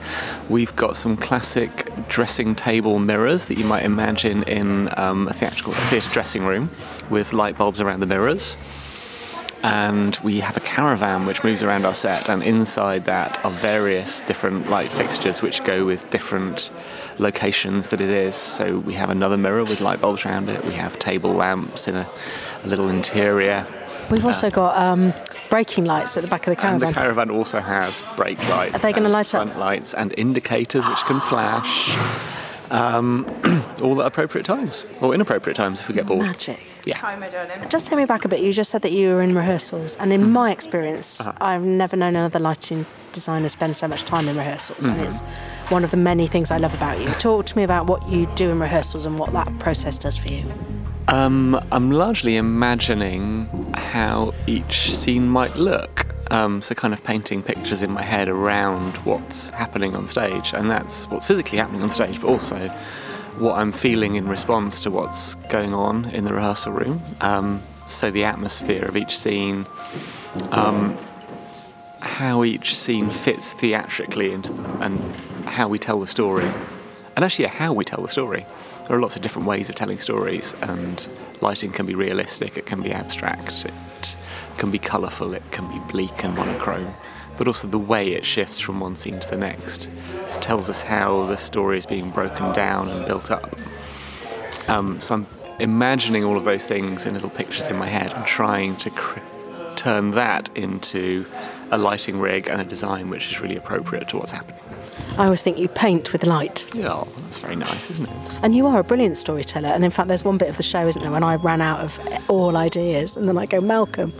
We've 0.48 0.74
got 0.76 0.96
some 0.96 1.16
classic 1.16 1.90
dressing 2.08 2.54
table 2.54 3.00
mirrors 3.00 3.46
that 3.46 3.58
you 3.58 3.64
might 3.64 3.84
imagine 3.84 4.44
in 4.44 4.88
um, 4.96 5.26
a 5.26 5.32
theatrical 5.32 5.72
theatre 5.72 6.10
dressing 6.10 6.44
room 6.44 6.70
with 7.10 7.32
light 7.32 7.58
bulbs 7.58 7.80
around 7.80 7.98
the 7.98 8.06
mirrors 8.06 8.56
and 9.62 10.16
we 10.22 10.40
have 10.40 10.56
a 10.56 10.60
caravan 10.60 11.26
which 11.26 11.42
moves 11.42 11.62
around 11.62 11.84
our 11.84 11.94
set, 11.94 12.28
and 12.28 12.42
inside 12.42 13.04
that 13.06 13.44
are 13.44 13.50
various 13.50 14.20
different 14.20 14.68
light 14.68 14.90
fixtures 14.90 15.42
which 15.42 15.64
go 15.64 15.84
with 15.84 16.08
different 16.10 16.70
locations 17.18 17.90
that 17.90 18.00
it 18.00 18.10
is. 18.10 18.34
So 18.34 18.78
we 18.78 18.94
have 18.94 19.10
another 19.10 19.36
mirror 19.36 19.64
with 19.64 19.80
light 19.80 20.00
bulbs 20.00 20.24
around 20.24 20.48
it. 20.48 20.64
We 20.64 20.74
have 20.74 20.98
table 20.98 21.32
lamps 21.32 21.88
in 21.88 21.96
a, 21.96 22.06
a 22.64 22.66
little 22.66 22.88
interior. 22.88 23.66
We've 24.10 24.24
also 24.26 24.50
got 24.50 24.76
um, 24.76 25.12
braking 25.50 25.84
lights 25.84 26.16
at 26.16 26.22
the 26.22 26.28
back 26.28 26.46
of 26.46 26.56
the 26.56 26.62
And 26.62 26.80
caravan. 26.80 26.88
the 26.88 26.94
caravan 26.94 27.30
also 27.30 27.60
has 27.60 28.02
brake 28.14 28.38
lights. 28.48 28.76
Are 28.76 28.78
they 28.78 28.92
gonna 28.92 29.06
and 29.06 29.12
light 29.12 29.34
up? 29.34 29.46
Front 29.48 29.58
lights 29.58 29.94
and 29.94 30.14
indicators 30.16 30.86
which 30.86 30.98
can 31.04 31.20
flash. 31.20 31.96
Um, 32.70 33.26
all 33.82 34.00
at 34.00 34.06
appropriate 34.06 34.44
times, 34.44 34.84
or 35.00 35.14
inappropriate 35.14 35.56
times 35.56 35.80
if 35.80 35.88
we 35.88 35.94
get 35.94 36.06
bored. 36.06 36.22
Magic. 36.26 36.60
Yeah. 36.86 37.58
Just 37.68 37.88
take 37.88 37.98
me 37.98 38.04
back 38.06 38.24
a 38.24 38.28
bit. 38.28 38.40
You 38.40 38.52
just 38.52 38.70
said 38.70 38.82
that 38.82 38.92
you 38.92 39.14
were 39.14 39.22
in 39.22 39.34
rehearsals, 39.34 39.96
and 39.96 40.12
in 40.12 40.30
my 40.30 40.50
experience, 40.52 41.20
Uh-huh. 41.20 41.32
I've 41.40 41.62
never 41.62 41.96
known 41.96 42.14
another 42.16 42.38
lighting 42.38 42.86
designer 43.12 43.48
spend 43.48 43.74
so 43.74 43.88
much 43.88 44.04
time 44.04 44.28
in 44.28 44.36
rehearsals, 44.36 44.86
and 44.86 44.94
Mm-hmm. 44.96 45.04
it's 45.04 45.20
one 45.72 45.82
of 45.84 45.90
the 45.90 45.96
many 45.96 46.26
things 46.28 46.50
I 46.52 46.58
love 46.58 46.74
about 46.74 47.00
you. 47.00 47.08
Talk 47.18 47.46
to 47.46 47.56
me 47.56 47.64
about 47.64 47.86
what 47.88 48.08
you 48.08 48.26
do 48.36 48.50
in 48.50 48.60
rehearsals 48.60 49.04
and 49.04 49.18
what 49.18 49.32
that 49.32 49.58
process 49.58 49.98
does 49.98 50.16
for 50.16 50.28
you. 50.28 50.44
Um, 51.08 51.60
I'm 51.72 51.90
largely 51.90 52.36
imagining 52.36 53.48
how 53.74 54.32
each 54.46 54.94
scene 54.96 55.28
might 55.28 55.56
look. 55.56 56.06
Um, 56.32 56.60
so, 56.60 56.74
kind 56.74 56.92
of 56.92 57.02
painting 57.04 57.42
pictures 57.42 57.82
in 57.82 57.90
my 57.92 58.02
head 58.02 58.28
around 58.28 58.96
what's 59.04 59.50
happening 59.50 59.94
on 59.96 60.06
stage, 60.08 60.52
and 60.52 60.68
that's 60.70 61.08
what's 61.10 61.26
physically 61.26 61.58
happening 61.58 61.82
on 61.82 61.90
stage, 61.90 62.20
but 62.20 62.28
also 62.28 62.56
what 63.38 63.58
I'm 63.58 63.72
feeling 63.72 64.16
in 64.16 64.28
response 64.28 64.80
to 64.80 64.90
what's 64.90 65.34
going 65.34 65.74
on 65.74 66.06
in 66.06 66.24
the 66.24 66.32
rehearsal 66.32 66.72
room. 66.72 67.02
Um, 67.20 67.62
so, 67.86 68.10
the 68.10 68.24
atmosphere 68.24 68.84
of 68.84 68.96
each 68.96 69.16
scene, 69.16 69.66
um, 70.50 70.98
how 72.00 72.44
each 72.44 72.76
scene 72.76 73.06
fits 73.06 73.52
theatrically 73.52 74.32
into 74.32 74.52
the, 74.52 74.68
and 74.82 74.98
how 75.46 75.68
we 75.68 75.78
tell 75.78 76.00
the 76.00 76.06
story, 76.06 76.50
and 77.14 77.24
actually 77.24 77.46
how 77.46 77.72
we 77.72 77.84
tell 77.84 78.02
the 78.02 78.08
story. 78.08 78.44
There 78.86 78.96
are 78.96 79.00
lots 79.00 79.16
of 79.16 79.22
different 79.22 79.48
ways 79.48 79.68
of 79.68 79.74
telling 79.74 79.98
stories, 79.98 80.54
and 80.62 81.06
lighting 81.40 81.72
can 81.72 81.86
be 81.86 81.94
realistic, 81.94 82.56
it 82.56 82.66
can 82.66 82.82
be 82.82 82.92
abstract, 82.92 83.64
it 83.64 84.16
can 84.58 84.70
be 84.70 84.78
colourful, 84.78 85.34
it 85.34 85.42
can 85.50 85.68
be 85.68 85.78
bleak 85.92 86.24
and 86.24 86.34
monochrome, 86.34 86.94
but 87.38 87.46
also 87.46 87.68
the 87.68 87.78
way 87.78 88.12
it 88.12 88.24
shifts 88.24 88.58
from 88.60 88.80
one 88.80 88.96
scene 88.96 89.18
to 89.20 89.30
the 89.30 89.36
next 89.36 89.88
tells 90.40 90.68
us 90.70 90.82
how 90.82 91.24
the 91.26 91.36
story 91.36 91.78
is 91.78 91.86
being 91.86 92.10
broken 92.10 92.52
down 92.52 92.88
and 92.88 93.06
built 93.06 93.30
up. 93.30 93.56
Um, 94.68 95.00
so 95.00 95.14
I'm 95.16 95.26
imagining 95.58 96.24
all 96.24 96.36
of 96.36 96.44
those 96.44 96.66
things 96.66 97.06
in 97.06 97.14
little 97.14 97.30
pictures 97.30 97.70
in 97.70 97.76
my 97.76 97.86
head 97.86 98.12
and 98.12 98.26
trying 98.26 98.76
to 98.76 98.90
cr- 98.90 99.20
turn 99.76 100.10
that 100.12 100.50
into 100.56 101.24
a 101.70 101.78
lighting 101.78 102.20
rig 102.20 102.48
and 102.48 102.60
a 102.60 102.64
design 102.64 103.08
which 103.10 103.30
is 103.32 103.40
really 103.40 103.56
appropriate 103.56 104.08
to 104.08 104.18
what's 104.18 104.32
happening. 104.32 104.60
I 105.18 105.24
always 105.24 105.42
think 105.42 105.58
you 105.58 105.68
paint 105.68 106.12
with 106.12 106.26
light, 106.26 106.66
Yeah, 106.74 106.92
oh, 106.92 107.08
that's 107.18 107.38
very 107.38 107.56
nice, 107.56 107.90
isn't 107.90 108.06
it? 108.08 108.16
and 108.42 108.54
you 108.54 108.66
are 108.66 108.78
a 108.78 108.84
brilliant 108.84 109.16
storyteller. 109.16 109.68
And 109.68 109.84
in 109.84 109.90
fact, 109.90 110.08
there's 110.08 110.24
one 110.24 110.36
bit 110.38 110.48
of 110.48 110.56
the 110.58 110.62
show, 110.62 110.86
isn't 110.86 111.00
there, 111.00 111.10
when 111.10 111.22
I 111.24 111.36
ran 111.36 111.60
out 111.62 111.80
of 111.80 111.98
all 112.28 112.56
ideas, 112.56 113.16
and 113.16 113.26
then 113.28 113.38
I 113.38 113.46
go, 113.46 113.60
Malcolm, 113.60 114.12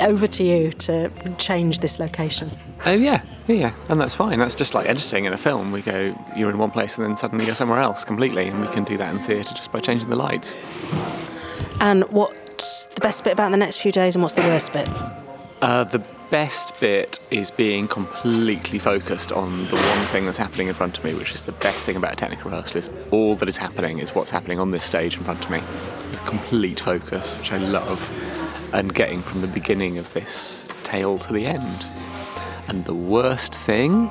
over 0.00 0.26
to 0.26 0.44
you 0.44 0.72
to 0.72 1.10
change 1.38 1.80
this 1.80 1.98
location. 1.98 2.50
Oh 2.84 2.92
yeah, 2.92 3.22
yeah, 3.46 3.56
yeah, 3.56 3.74
and 3.88 4.00
that's 4.00 4.14
fine. 4.14 4.38
That's 4.38 4.54
just 4.54 4.74
like 4.74 4.88
editing 4.88 5.24
in 5.24 5.32
a 5.32 5.38
film. 5.38 5.72
We 5.72 5.82
go, 5.82 6.16
you're 6.36 6.50
in 6.50 6.58
one 6.58 6.70
place, 6.70 6.98
and 6.98 7.06
then 7.06 7.16
suddenly 7.16 7.46
you're 7.46 7.54
somewhere 7.54 7.80
else 7.80 8.04
completely, 8.04 8.48
and 8.48 8.60
we 8.60 8.68
can 8.68 8.84
do 8.84 8.96
that 8.98 9.14
in 9.14 9.20
theatre 9.20 9.54
just 9.54 9.72
by 9.72 9.80
changing 9.80 10.08
the 10.08 10.16
lights. 10.16 10.54
And 11.80 12.04
what's 12.04 12.86
the 12.86 13.00
best 13.00 13.24
bit 13.24 13.32
about 13.32 13.50
the 13.50 13.56
next 13.56 13.78
few 13.78 13.92
days, 13.92 14.14
and 14.14 14.22
what's 14.22 14.34
the 14.34 14.42
worst 14.42 14.72
bit? 14.72 14.88
Uh, 15.62 15.84
the 15.84 16.02
best 16.30 16.78
bit 16.80 17.20
is 17.30 17.50
being 17.50 17.86
completely 17.86 18.78
focused 18.78 19.30
on 19.30 19.66
the 19.68 19.76
one 19.76 20.06
thing 20.08 20.24
that's 20.24 20.38
happening 20.38 20.68
in 20.68 20.74
front 20.74 20.98
of 20.98 21.04
me, 21.04 21.14
which 21.14 21.32
is 21.32 21.46
the 21.46 21.52
best 21.52 21.86
thing 21.86 21.96
about 21.96 22.12
a 22.12 22.16
technical 22.16 22.50
rehearsal. 22.50 22.78
Is 22.78 22.90
all 23.10 23.36
that 23.36 23.48
is 23.48 23.56
happening 23.56 23.98
is 23.98 24.14
what's 24.14 24.30
happening 24.30 24.58
on 24.58 24.70
this 24.70 24.84
stage 24.84 25.16
in 25.16 25.24
front 25.24 25.44
of 25.44 25.50
me. 25.50 25.60
It's 26.12 26.20
complete 26.22 26.80
focus, 26.80 27.38
which 27.38 27.52
I 27.52 27.58
love, 27.58 28.00
and 28.72 28.94
getting 28.94 29.22
from 29.22 29.40
the 29.40 29.46
beginning 29.46 29.98
of 29.98 30.12
this 30.12 30.66
tale 30.84 31.18
to 31.18 31.32
the 31.32 31.46
end. 31.46 31.86
And 32.68 32.84
the 32.84 32.94
worst 32.94 33.54
thing. 33.54 34.06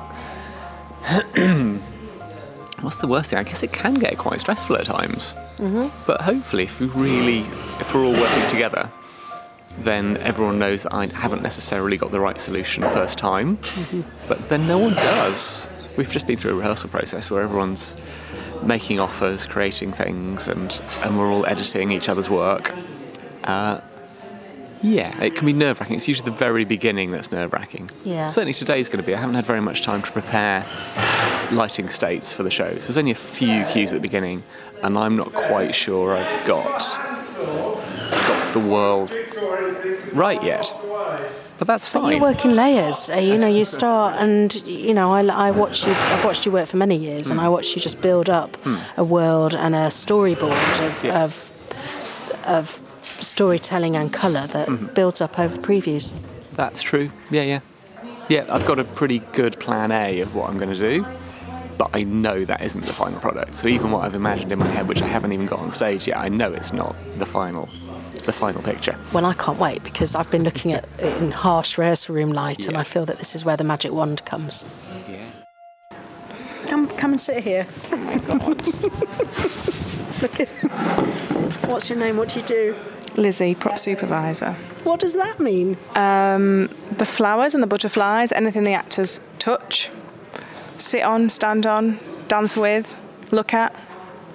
What's 2.80 2.98
the 2.98 3.06
worst 3.06 3.30
thing? 3.30 3.38
I 3.38 3.42
guess 3.42 3.62
it 3.62 3.72
can 3.72 3.94
get 3.94 4.18
quite 4.18 4.40
stressful 4.40 4.76
at 4.76 4.86
times. 4.86 5.34
Mm-hmm. 5.58 5.88
But 6.06 6.20
hopefully, 6.20 6.64
if 6.64 6.80
we 6.80 6.86
really, 6.88 7.40
if 7.80 7.94
we're 7.94 8.04
all 8.04 8.12
working 8.12 8.48
together, 8.48 8.90
then 9.78 10.16
everyone 10.18 10.58
knows 10.58 10.82
that 10.84 10.94
I 10.94 11.06
haven't 11.06 11.42
necessarily 11.42 11.96
got 11.96 12.12
the 12.12 12.20
right 12.20 12.38
solution 12.38 12.82
first 12.84 13.18
time. 13.18 13.58
But 14.28 14.48
then 14.48 14.66
no 14.66 14.78
one 14.78 14.94
does. 14.94 15.66
We've 15.96 16.10
just 16.10 16.26
been 16.26 16.36
through 16.36 16.52
a 16.52 16.56
rehearsal 16.56 16.90
process 16.90 17.30
where 17.30 17.42
everyone's 17.42 17.96
making 18.62 19.00
offers, 19.00 19.46
creating 19.46 19.92
things, 19.92 20.48
and, 20.48 20.80
and 21.02 21.18
we're 21.18 21.30
all 21.30 21.46
editing 21.46 21.90
each 21.90 22.08
other's 22.08 22.28
work. 22.30 22.74
Uh, 23.44 23.80
yeah, 24.82 25.22
it 25.22 25.34
can 25.34 25.46
be 25.46 25.52
nerve 25.52 25.80
wracking. 25.80 25.96
It's 25.96 26.08
usually 26.08 26.30
the 26.30 26.36
very 26.36 26.64
beginning 26.64 27.10
that's 27.10 27.30
nerve 27.32 27.52
wracking. 27.52 27.90
Yeah. 28.04 28.28
Certainly 28.28 28.54
today's 28.54 28.88
going 28.88 29.00
to 29.02 29.06
be. 29.06 29.14
I 29.14 29.18
haven't 29.20 29.34
had 29.34 29.46
very 29.46 29.60
much 29.60 29.82
time 29.82 30.02
to 30.02 30.10
prepare 30.12 30.64
lighting 31.52 31.88
states 31.88 32.32
for 32.32 32.42
the 32.42 32.50
shows. 32.50 32.86
There's 32.86 32.98
only 32.98 33.10
a 33.12 33.14
few 33.14 33.64
cues 33.66 33.92
at 33.92 33.96
the 33.96 34.02
beginning, 34.02 34.42
and 34.82 34.96
I'm 34.98 35.16
not 35.16 35.32
quite 35.32 35.74
sure 35.74 36.16
I've 36.16 36.46
got 36.46 36.78
got 38.28 38.52
the 38.54 38.60
world 38.60 39.14
right 40.12 40.42
yet. 40.42 40.72
But 41.58 41.66
that's 41.68 41.90
But 41.90 42.00
fine. 42.02 42.16
you 42.16 42.20
work 42.20 42.44
in 42.44 42.54
layers. 42.54 43.08
Uh, 43.08 43.16
you 43.16 43.38
know, 43.38 43.46
you 43.46 43.64
start, 43.64 44.16
and 44.18 44.54
you 44.66 44.92
know, 44.92 45.12
I, 45.14 45.24
I 45.24 45.50
watch 45.52 45.86
you. 45.86 45.92
I've 45.92 46.22
watched 46.24 46.44
you 46.44 46.52
work 46.52 46.66
for 46.68 46.76
many 46.76 46.96
years, 46.96 47.26
Hmm. 47.28 47.32
and 47.32 47.40
I 47.40 47.48
watched 47.48 47.74
you 47.74 47.80
just 47.80 48.00
build 48.02 48.28
up 48.28 48.58
a 48.98 49.04
world 49.04 49.54
and 49.54 49.74
a 49.74 49.88
storyboard 49.88 50.86
of 50.86 51.02
Yeah. 51.04 51.24
of, 51.24 51.50
of 52.46 52.80
storytelling 53.20 53.96
and 53.96 54.12
colour 54.12 54.46
that 54.48 54.68
Mm-hmm. 54.68 54.94
builds 54.94 55.20
up 55.20 55.38
over 55.38 55.56
previews. 55.58 56.12
That's 56.52 56.82
true. 56.82 57.10
Yeah, 57.30 57.42
yeah. 57.42 57.60
Yeah, 58.28 58.46
I've 58.48 58.66
got 58.66 58.78
a 58.78 58.84
pretty 58.84 59.20
good 59.32 59.58
plan 59.60 59.92
A 59.92 60.20
of 60.20 60.34
what 60.34 60.48
I'm 60.50 60.58
going 60.58 60.72
to 60.74 60.78
do, 60.78 61.06
but 61.78 61.90
I 61.94 62.02
know 62.02 62.44
that 62.44 62.60
isn't 62.62 62.84
the 62.84 62.92
final 62.92 63.20
product. 63.20 63.54
So 63.54 63.68
even 63.68 63.90
what 63.92 64.04
I've 64.04 64.14
imagined 64.16 64.50
in 64.52 64.58
my 64.58 64.66
head, 64.66 64.88
which 64.88 65.00
I 65.02 65.06
haven't 65.06 65.32
even 65.32 65.46
got 65.46 65.60
on 65.60 65.70
stage 65.70 66.08
yet, 66.08 66.16
I 66.16 66.28
know 66.28 66.50
it's 66.52 66.72
not 66.72 66.96
the 67.18 67.26
final, 67.26 67.68
the 68.24 68.32
final 68.32 68.62
picture. 68.62 68.98
Well, 69.12 69.24
I 69.26 69.34
can't 69.34 69.58
wait 69.60 69.84
because 69.84 70.16
I've 70.16 70.30
been 70.30 70.42
looking 70.42 70.72
at 70.72 70.84
it 70.98 71.16
in 71.22 71.30
harsh 71.30 71.78
rehearsal 71.78 72.16
room 72.16 72.32
light, 72.32 72.66
and 72.66 72.76
I 72.76 72.82
feel 72.82 73.04
that 73.06 73.18
this 73.18 73.34
is 73.36 73.44
where 73.44 73.56
the 73.56 73.64
magic 73.64 73.92
wand 73.92 74.24
comes. 74.24 74.64
Yeah. 75.08 75.24
Come, 76.66 76.88
come 76.88 77.12
and 77.12 77.20
sit 77.20 77.44
here. 77.44 77.64
Look 80.22 80.40
at. 80.40 80.48
What's 81.70 81.88
your 81.90 81.98
name? 81.98 82.16
What 82.16 82.30
do 82.30 82.40
you 82.40 82.46
do? 82.46 82.74
Lizzie, 83.16 83.54
prop 83.54 83.78
supervisor. 83.78 84.52
What 84.84 85.00
does 85.00 85.14
that 85.14 85.40
mean? 85.40 85.76
Um, 85.96 86.68
the 86.96 87.06
flowers 87.06 87.54
and 87.54 87.62
the 87.62 87.66
butterflies, 87.66 88.32
anything 88.32 88.64
the 88.64 88.72
actors 88.72 89.20
touch, 89.38 89.90
sit 90.76 91.02
on, 91.02 91.30
stand 91.30 91.66
on, 91.66 91.98
dance 92.28 92.56
with, 92.56 92.94
look 93.30 93.54
at, 93.54 93.74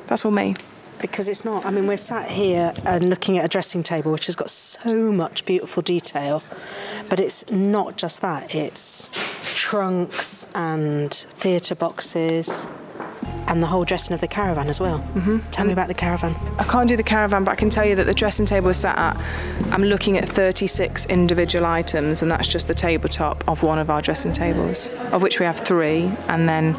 that's 0.08 0.26
all 0.26 0.32
me. 0.32 0.56
because 1.02 1.28
it's 1.28 1.44
not. 1.44 1.66
I 1.66 1.72
mean, 1.72 1.88
we're 1.88 1.98
sat 1.98 2.30
here 2.30 2.74
and 2.86 3.10
looking 3.10 3.38
at 3.38 3.46
a 3.46 3.48
dressing 3.48 3.82
table 3.84 4.12
which 4.12 4.28
has 4.28 4.36
got 4.36 4.50
so 4.50 5.12
much 5.12 5.46
beautiful 5.46 5.82
detail, 5.82 6.44
but 7.10 7.20
it's 7.20 7.50
not 7.50 7.98
just 7.98 8.22
that. 8.22 8.54
It's 8.56 9.10
trunks 9.56 10.46
and 10.54 11.12
theatre 11.14 11.76
boxes 11.76 12.68
and 13.48 13.62
the 13.62 13.68
whole 13.68 13.84
dressing 13.84 14.14
of 14.14 14.22
the 14.22 14.28
caravan 14.28 14.68
as 14.68 14.80
well. 14.80 15.00
Mm-hmm. 15.00 15.40
Tell 15.52 15.66
me 15.66 15.74
about 15.74 15.88
the 15.88 15.94
caravan. 15.94 16.36
I 16.58 16.64
can't 16.64 16.88
do 16.88 16.96
the 16.96 17.04
caravan, 17.04 17.44
but 17.44 17.52
I 17.52 17.56
can 17.56 17.70
tell 17.70 17.86
you 17.86 17.96
that 17.96 18.06
the 18.06 18.14
dressing 18.14 18.46
table 18.46 18.68
we're 18.68 18.74
sat 18.74 18.98
at, 18.98 19.18
I'm 19.72 19.84
looking 19.84 20.18
at 20.18 20.28
36 20.28 21.06
individual 21.08 21.66
items, 21.66 22.22
and 22.22 22.32
that's 22.32 22.48
just 22.48 22.68
the 22.68 22.74
tabletop 22.74 23.44
of 23.48 23.64
one 23.64 23.80
of 23.80 23.90
our 23.90 24.02
dressing 24.02 24.32
tables, 24.32 24.90
of 25.12 25.22
which 25.22 25.40
we 25.40 25.46
have 25.46 25.60
three, 25.60 26.12
and 26.28 26.48
then 26.48 26.76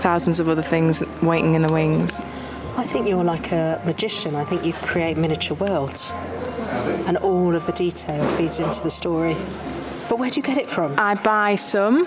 thousands 0.00 0.40
of 0.40 0.48
other 0.48 0.62
things 0.62 1.02
waiting 1.22 1.54
in 1.54 1.62
the 1.62 1.72
wings. 1.72 2.20
I 2.76 2.84
think 2.84 3.08
you're 3.08 3.24
like 3.24 3.52
a 3.52 3.80
magician. 3.84 4.34
I 4.34 4.44
think 4.44 4.64
you 4.64 4.72
create 4.72 5.16
miniature 5.16 5.56
worlds, 5.56 6.12
and 7.06 7.16
all 7.18 7.54
of 7.54 7.66
the 7.66 7.72
detail 7.72 8.26
feeds 8.30 8.60
into 8.60 8.82
the 8.82 8.90
story. 8.90 9.36
But 10.08 10.18
where 10.18 10.30
do 10.30 10.36
you 10.36 10.42
get 10.42 10.58
it 10.58 10.68
from? 10.68 10.94
I 10.98 11.14
buy 11.14 11.54
some. 11.54 12.06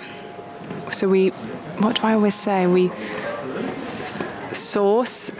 So 0.92 1.08
we, 1.08 1.30
what 1.78 1.96
do 1.96 2.02
I 2.02 2.14
always 2.14 2.34
say? 2.34 2.66
We 2.66 2.90
source 4.56 5.30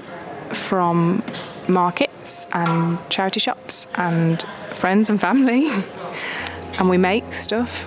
from 0.53 1.23
markets 1.69 2.47
and 2.53 2.99
charity 3.11 3.41
shops 3.41 3.87
and 3.95 4.43
friends 4.75 5.11
and 5.11 5.21
family, 5.21 5.69
and 6.79 6.89
we 6.89 6.97
make 6.99 7.35
stuff 7.35 7.87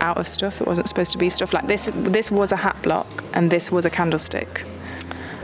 out 0.00 0.16
of 0.16 0.28
stuff 0.28 0.58
that 0.58 0.66
wasn't 0.68 0.88
supposed 0.88 1.12
to 1.12 1.18
be 1.18 1.28
stuff 1.28 1.52
like 1.52 1.66
this. 1.66 1.90
This 1.94 2.30
was 2.30 2.52
a 2.52 2.56
hat 2.56 2.80
block, 2.82 3.24
and 3.32 3.50
this 3.50 3.72
was 3.72 3.84
a 3.84 3.90
candlestick, 3.90 4.64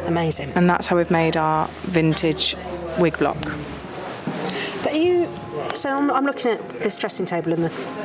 Amazing. 0.07 0.53
and 0.55 0.69
that's 0.69 0.87
how 0.87 0.97
we've 0.97 1.11
made 1.11 1.37
our 1.37 1.69
vintage 1.83 2.57
wig 2.99 3.19
block. 3.19 3.41
But 4.83 4.93
are 4.93 4.97
you. 4.97 5.29
So 5.75 5.97
I'm, 5.97 6.11
I'm 6.11 6.25
looking 6.25 6.53
at 6.53 6.69
this 6.83 6.97
dressing 6.97 7.27
table 7.27 7.53
and 7.53 7.65
the 7.65 8.04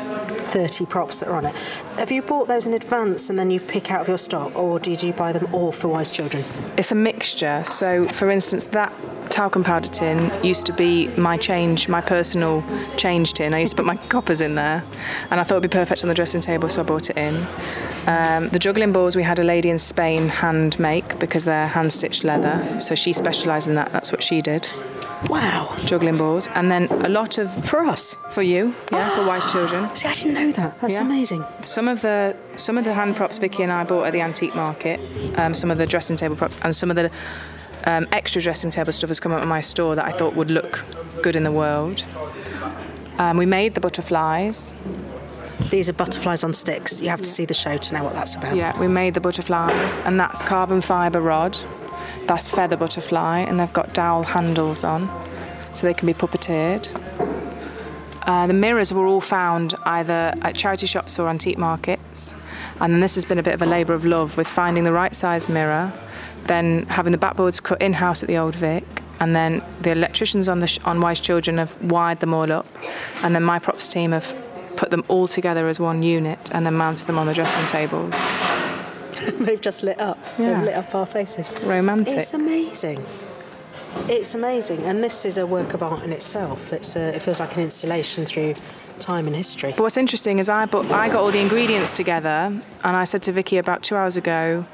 30 0.50 0.86
props 0.88 1.20
that 1.20 1.30
are 1.30 1.36
on 1.36 1.46
it. 1.46 1.56
Have 1.98 2.12
you 2.12 2.22
bought 2.22 2.48
those 2.48 2.66
in 2.66 2.74
advance 2.74 3.30
and 3.30 3.38
then 3.38 3.52
you 3.52 3.60
pick 3.60 3.92
out 3.92 4.02
of 4.02 4.08
your 4.08 4.18
stock, 4.18 4.56
or 4.56 4.80
did 4.80 5.04
you 5.04 5.14
buy 5.14 5.32
them 5.32 5.54
all 5.54 5.72
for 5.72 5.88
Wise 5.88 6.12
Children? 6.12 6.44
It's 6.78 6.92
a 6.92 6.96
mixture. 6.96 7.64
So, 7.66 8.08
for 8.08 8.30
instance, 8.30 8.64
that 8.66 8.94
talcum 9.30 9.64
powder 9.64 9.90
tin 9.90 10.32
used 10.44 10.66
to 10.66 10.74
be 10.74 11.08
my 11.16 11.38
change, 11.38 11.88
my 11.88 12.02
personal 12.02 12.64
change 12.98 13.34
tin. 13.34 13.54
I 13.54 13.60
used 13.60 13.72
to 13.72 13.78
put 13.78 13.86
my 13.86 13.96
coppers 14.08 14.42
in 14.42 14.56
there, 14.56 14.84
and 15.30 15.40
I 15.40 15.44
thought 15.44 15.58
it'd 15.58 15.72
be 15.72 15.76
perfect 15.76 16.04
on 16.04 16.08
the 16.08 16.16
dressing 16.16 16.42
table, 16.42 16.68
so 16.70 16.82
I 16.82 16.84
bought 16.84 17.10
it 17.10 17.18
in. 17.18 17.46
Um, 18.08 18.48
the 18.48 18.60
juggling 18.60 18.92
balls 18.92 19.16
we 19.16 19.24
had 19.24 19.40
a 19.40 19.44
lady 19.44 19.70
in 19.70 19.78
Spain 19.78 20.30
hand 20.30 20.80
make 20.80 21.20
because 21.20 21.44
they're 21.44 21.68
hand 21.68 21.94
stitched 21.94 22.24
leather, 22.24 22.80
so 22.80 22.96
she 22.96 23.14
specialised 23.14 23.68
in 23.68 23.76
that. 23.76 23.92
That's 23.92 24.12
what 24.12 24.24
she 24.24 24.42
did. 24.42 24.68
Wow. 25.28 25.76
Juggling 25.86 26.18
balls, 26.18 26.48
and 26.56 26.72
then 26.72 26.88
a 27.06 27.10
lot 27.10 27.38
of 27.38 27.52
For 27.66 27.80
us? 27.82 28.16
for 28.32 28.42
you, 28.42 28.74
yeah, 28.92 29.10
for 29.10 29.28
wise 29.28 29.52
children. 29.52 29.94
See, 29.96 30.08
I 30.08 30.14
didn't 30.14 30.34
know 30.34 30.52
that. 30.54 30.80
That's 30.80 30.94
Yeah. 30.94 31.02
amazing. 31.02 31.44
Some 31.64 31.88
of 31.88 32.02
the 32.02 32.36
some 32.56 32.78
of 32.78 32.84
the 32.86 32.94
hand 32.94 33.16
props 33.16 33.38
Vicky 33.38 33.64
and 33.64 33.72
I 33.72 33.84
bought 33.84 34.06
at 34.06 34.14
the 34.14 34.22
antique 34.22 34.56
market, 34.56 35.00
um, 35.38 35.54
some 35.54 35.72
of 35.72 35.78
the 35.78 35.86
dressing 35.86 36.16
table 36.16 36.36
props, 36.36 36.58
and 36.64 36.74
some 36.76 36.90
of 36.90 36.96
the 36.96 37.12
um, 37.86 38.08
extra 38.12 38.42
dressing 38.42 38.72
table 38.72 38.92
stuff 38.92 39.10
has 39.10 39.20
come 39.20 39.32
up 39.32 39.42
in 39.42 39.48
my 39.50 39.62
store 39.62 39.96
that 39.96 40.06
I 40.06 40.12
thought 40.12 40.36
would 40.36 40.52
look 40.52 40.84
good 41.22 41.36
in 41.36 41.44
the 41.44 41.52
world. 41.52 42.04
Um, 43.18 43.38
we 43.38 43.46
made 43.46 43.74
the 43.76 43.82
butterflies. 43.82 44.74
These 45.70 45.90
are 45.90 45.94
butterflies 45.94 46.44
on 46.44 46.54
sticks. 46.54 47.02
You 47.02 47.10
have 47.10 47.22
to 47.22 47.30
see 47.30 47.46
the 47.46 47.54
show 47.54 47.78
to 47.78 47.94
know 47.94 48.04
what 48.04 48.14
that's 48.14 48.36
about. 48.36 48.56
Yeah, 48.56 48.78
we 48.80 48.88
made 48.88 49.14
the 49.14 49.20
butterflies, 49.22 49.98
and 50.00 50.20
that's 50.20 50.42
carbon 50.42 50.82
fibre 50.82 51.22
rod. 51.22 51.58
That's 52.26 52.50
feather 52.50 52.78
butterfly, 52.78 53.40
and 53.40 53.60
they've 53.60 53.74
got 53.74 53.94
dowel 53.94 54.24
handles 54.24 54.84
on, 54.84 55.10
so 55.74 55.88
they 55.88 55.94
can 55.94 56.06
be 56.06 56.14
puppeteered. 56.14 56.88
Uh, 58.24 58.46
the 58.48 58.54
mirrors 58.54 58.94
were 58.94 59.08
all 59.08 59.22
found 59.22 59.74
either 59.86 60.34
at 60.42 60.56
charity 60.56 60.86
shops 60.86 61.18
or 61.18 61.30
antique 61.30 61.58
markets, 61.58 62.36
and 62.80 62.94
then 62.94 63.00
this 63.00 63.16
has 63.16 63.26
been 63.26 63.40
a 63.40 63.44
bit 63.44 63.54
of 63.54 63.62
a 63.62 63.66
labour 63.66 63.94
of 63.94 64.06
love 64.06 64.38
with 64.38 64.48
finding 64.48 64.84
the 64.84 64.92
right 64.92 65.16
size 65.16 65.50
mirror, 65.50 65.92
then 66.46 66.86
having 66.88 67.12
the 67.12 67.18
backboards 67.18 67.62
cut 67.62 67.82
in 67.82 67.94
house 67.94 68.22
at 68.22 68.28
the 68.28 68.38
Old 68.38 68.56
Vic, 68.56 68.86
and 69.20 69.36
then 69.36 69.64
the 69.82 69.92
electricians 69.92 70.48
on 70.48 70.60
the 70.60 70.68
sh- 70.68 70.80
on 70.86 71.02
Wise 71.02 71.20
Children 71.20 71.58
have 71.58 71.82
wired 71.84 72.20
them 72.20 72.34
all 72.34 72.52
up, 72.52 72.68
and 73.24 73.34
then 73.34 73.44
my 73.44 73.58
props 73.58 73.88
team 73.88 74.12
have 74.12 74.36
put 74.76 74.92
them 74.92 75.04
all 75.10 75.28
together 75.28 75.68
as 75.68 75.78
one 75.78 76.02
unit 76.04 76.40
and 76.54 76.66
then 76.66 76.74
mounted 76.74 77.06
them 77.06 77.18
on 77.18 77.28
the 77.28 77.34
dressing 77.34 77.66
tables. 77.68 78.16
They've 79.40 79.62
just 79.62 79.84
lit 79.84 80.00
up. 80.00 80.20
Yeah. 80.38 80.54
They've 80.54 80.64
lit 80.66 80.76
up 80.76 80.94
our 80.96 81.06
faces. 81.06 81.52
Romantic. 81.64 82.16
It's 82.16 82.34
amazing. 82.34 83.06
It's 84.08 84.36
amazing, 84.36 84.84
and 84.84 85.04
this 85.04 85.26
is 85.26 85.38
a 85.38 85.48
work 85.48 85.74
of 85.74 85.82
art 85.82 86.04
in 86.04 86.14
itself. 86.14 86.72
It's 86.74 86.96
a, 86.96 87.16
it 87.16 87.22
feels 87.22 87.40
like 87.40 87.56
an 87.56 87.64
installation 87.64 88.26
through 88.26 88.54
time 89.00 89.28
and 89.28 89.36
history. 89.36 89.72
But 89.72 89.84
what's 89.84 89.98
interesting 89.98 90.40
is 90.40 90.50
I, 90.50 90.66
bought, 90.66 90.86
I 90.92 91.08
got 91.08 91.24
all 91.24 91.32
the 91.32 91.40
ingredients 91.40 91.94
together 91.94 92.30
and 92.30 92.64
I 92.84 93.06
said 93.06 93.24
to 93.24 93.32
Vicky 93.32 93.58
about 93.58 93.82
two 93.82 93.96
hours 93.96 94.18
ago, 94.18 94.66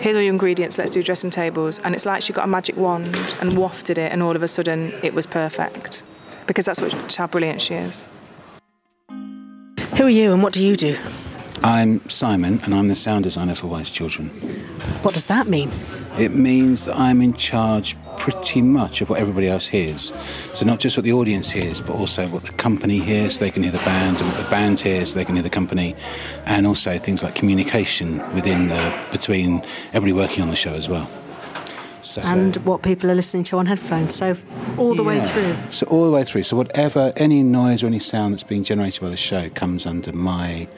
here's 0.00 0.16
all 0.16 0.22
your 0.22 0.32
ingredients, 0.32 0.78
let's 0.78 0.92
do 0.92 1.02
dressing 1.02 1.30
tables. 1.30 1.80
And 1.80 1.94
it's 1.94 2.06
like 2.06 2.22
she 2.22 2.32
got 2.32 2.44
a 2.44 2.48
magic 2.48 2.76
wand 2.76 3.06
and 3.40 3.56
wafted 3.58 3.98
it, 3.98 4.12
and 4.12 4.22
all 4.22 4.36
of 4.36 4.42
a 4.42 4.48
sudden 4.48 4.92
it 5.02 5.14
was 5.14 5.26
perfect. 5.26 6.02
Because 6.46 6.64
that's 6.64 6.80
what, 6.80 7.14
how 7.14 7.26
brilliant 7.26 7.60
she 7.60 7.74
is. 7.74 8.08
Who 9.08 10.04
are 10.04 10.10
you, 10.10 10.32
and 10.32 10.42
what 10.42 10.52
do 10.52 10.62
you 10.62 10.76
do? 10.76 10.96
I'm 11.62 12.06
Simon, 12.08 12.60
and 12.64 12.74
I'm 12.74 12.88
the 12.88 12.94
sound 12.94 13.24
designer 13.24 13.54
for 13.54 13.66
Wise 13.66 13.90
Children. 13.90 14.28
What 15.02 15.14
does 15.14 15.26
that 15.26 15.48
mean? 15.48 15.70
It 16.18 16.32
means 16.32 16.86
that 16.86 16.96
I'm 16.96 17.20
in 17.20 17.32
charge 17.34 17.96
pretty 18.18 18.62
much 18.62 19.00
of 19.00 19.10
what 19.10 19.20
everybody 19.20 19.48
else 19.48 19.66
hears. 19.68 20.12
So 20.54 20.64
not 20.64 20.80
just 20.80 20.96
what 20.96 21.04
the 21.04 21.12
audience 21.12 21.50
hears, 21.50 21.80
but 21.80 21.94
also 21.94 22.28
what 22.28 22.44
the 22.44 22.52
company 22.52 22.98
hears, 22.98 23.34
so 23.34 23.40
they 23.40 23.50
can 23.50 23.62
hear 23.62 23.72
the 23.72 23.78
band, 23.78 24.18
and 24.18 24.26
what 24.26 24.42
the 24.42 24.50
band 24.50 24.80
hears, 24.80 25.12
so 25.12 25.18
they 25.18 25.24
can 25.24 25.34
hear 25.34 25.42
the 25.42 25.50
company, 25.50 25.94
and 26.44 26.66
also 26.66 26.98
things 26.98 27.22
like 27.22 27.34
communication 27.34 28.18
within 28.34 28.68
the 28.68 28.94
between 29.12 29.62
everybody 29.92 30.12
working 30.12 30.42
on 30.42 30.50
the 30.50 30.56
show 30.56 30.72
as 30.72 30.88
well. 30.88 31.08
So, 32.02 32.22
And 32.24 32.56
what 32.58 32.82
people 32.82 33.10
are 33.10 33.14
listening 33.14 33.42
to 33.44 33.58
on 33.58 33.66
headphones. 33.66 34.14
So 34.14 34.36
all 34.78 34.94
the 34.94 35.02
way 35.02 35.20
through. 35.28 35.56
So 35.70 35.86
all 35.86 36.04
the 36.04 36.12
way 36.12 36.22
through. 36.22 36.44
So 36.44 36.56
whatever, 36.56 37.12
any 37.16 37.42
noise 37.42 37.82
or 37.82 37.86
any 37.86 37.98
sound 37.98 38.32
that's 38.32 38.44
being 38.44 38.62
generated 38.62 39.02
by 39.02 39.08
the 39.08 39.16
show 39.16 39.48
comes 39.50 39.86
under 39.86 40.12
my 40.12 40.68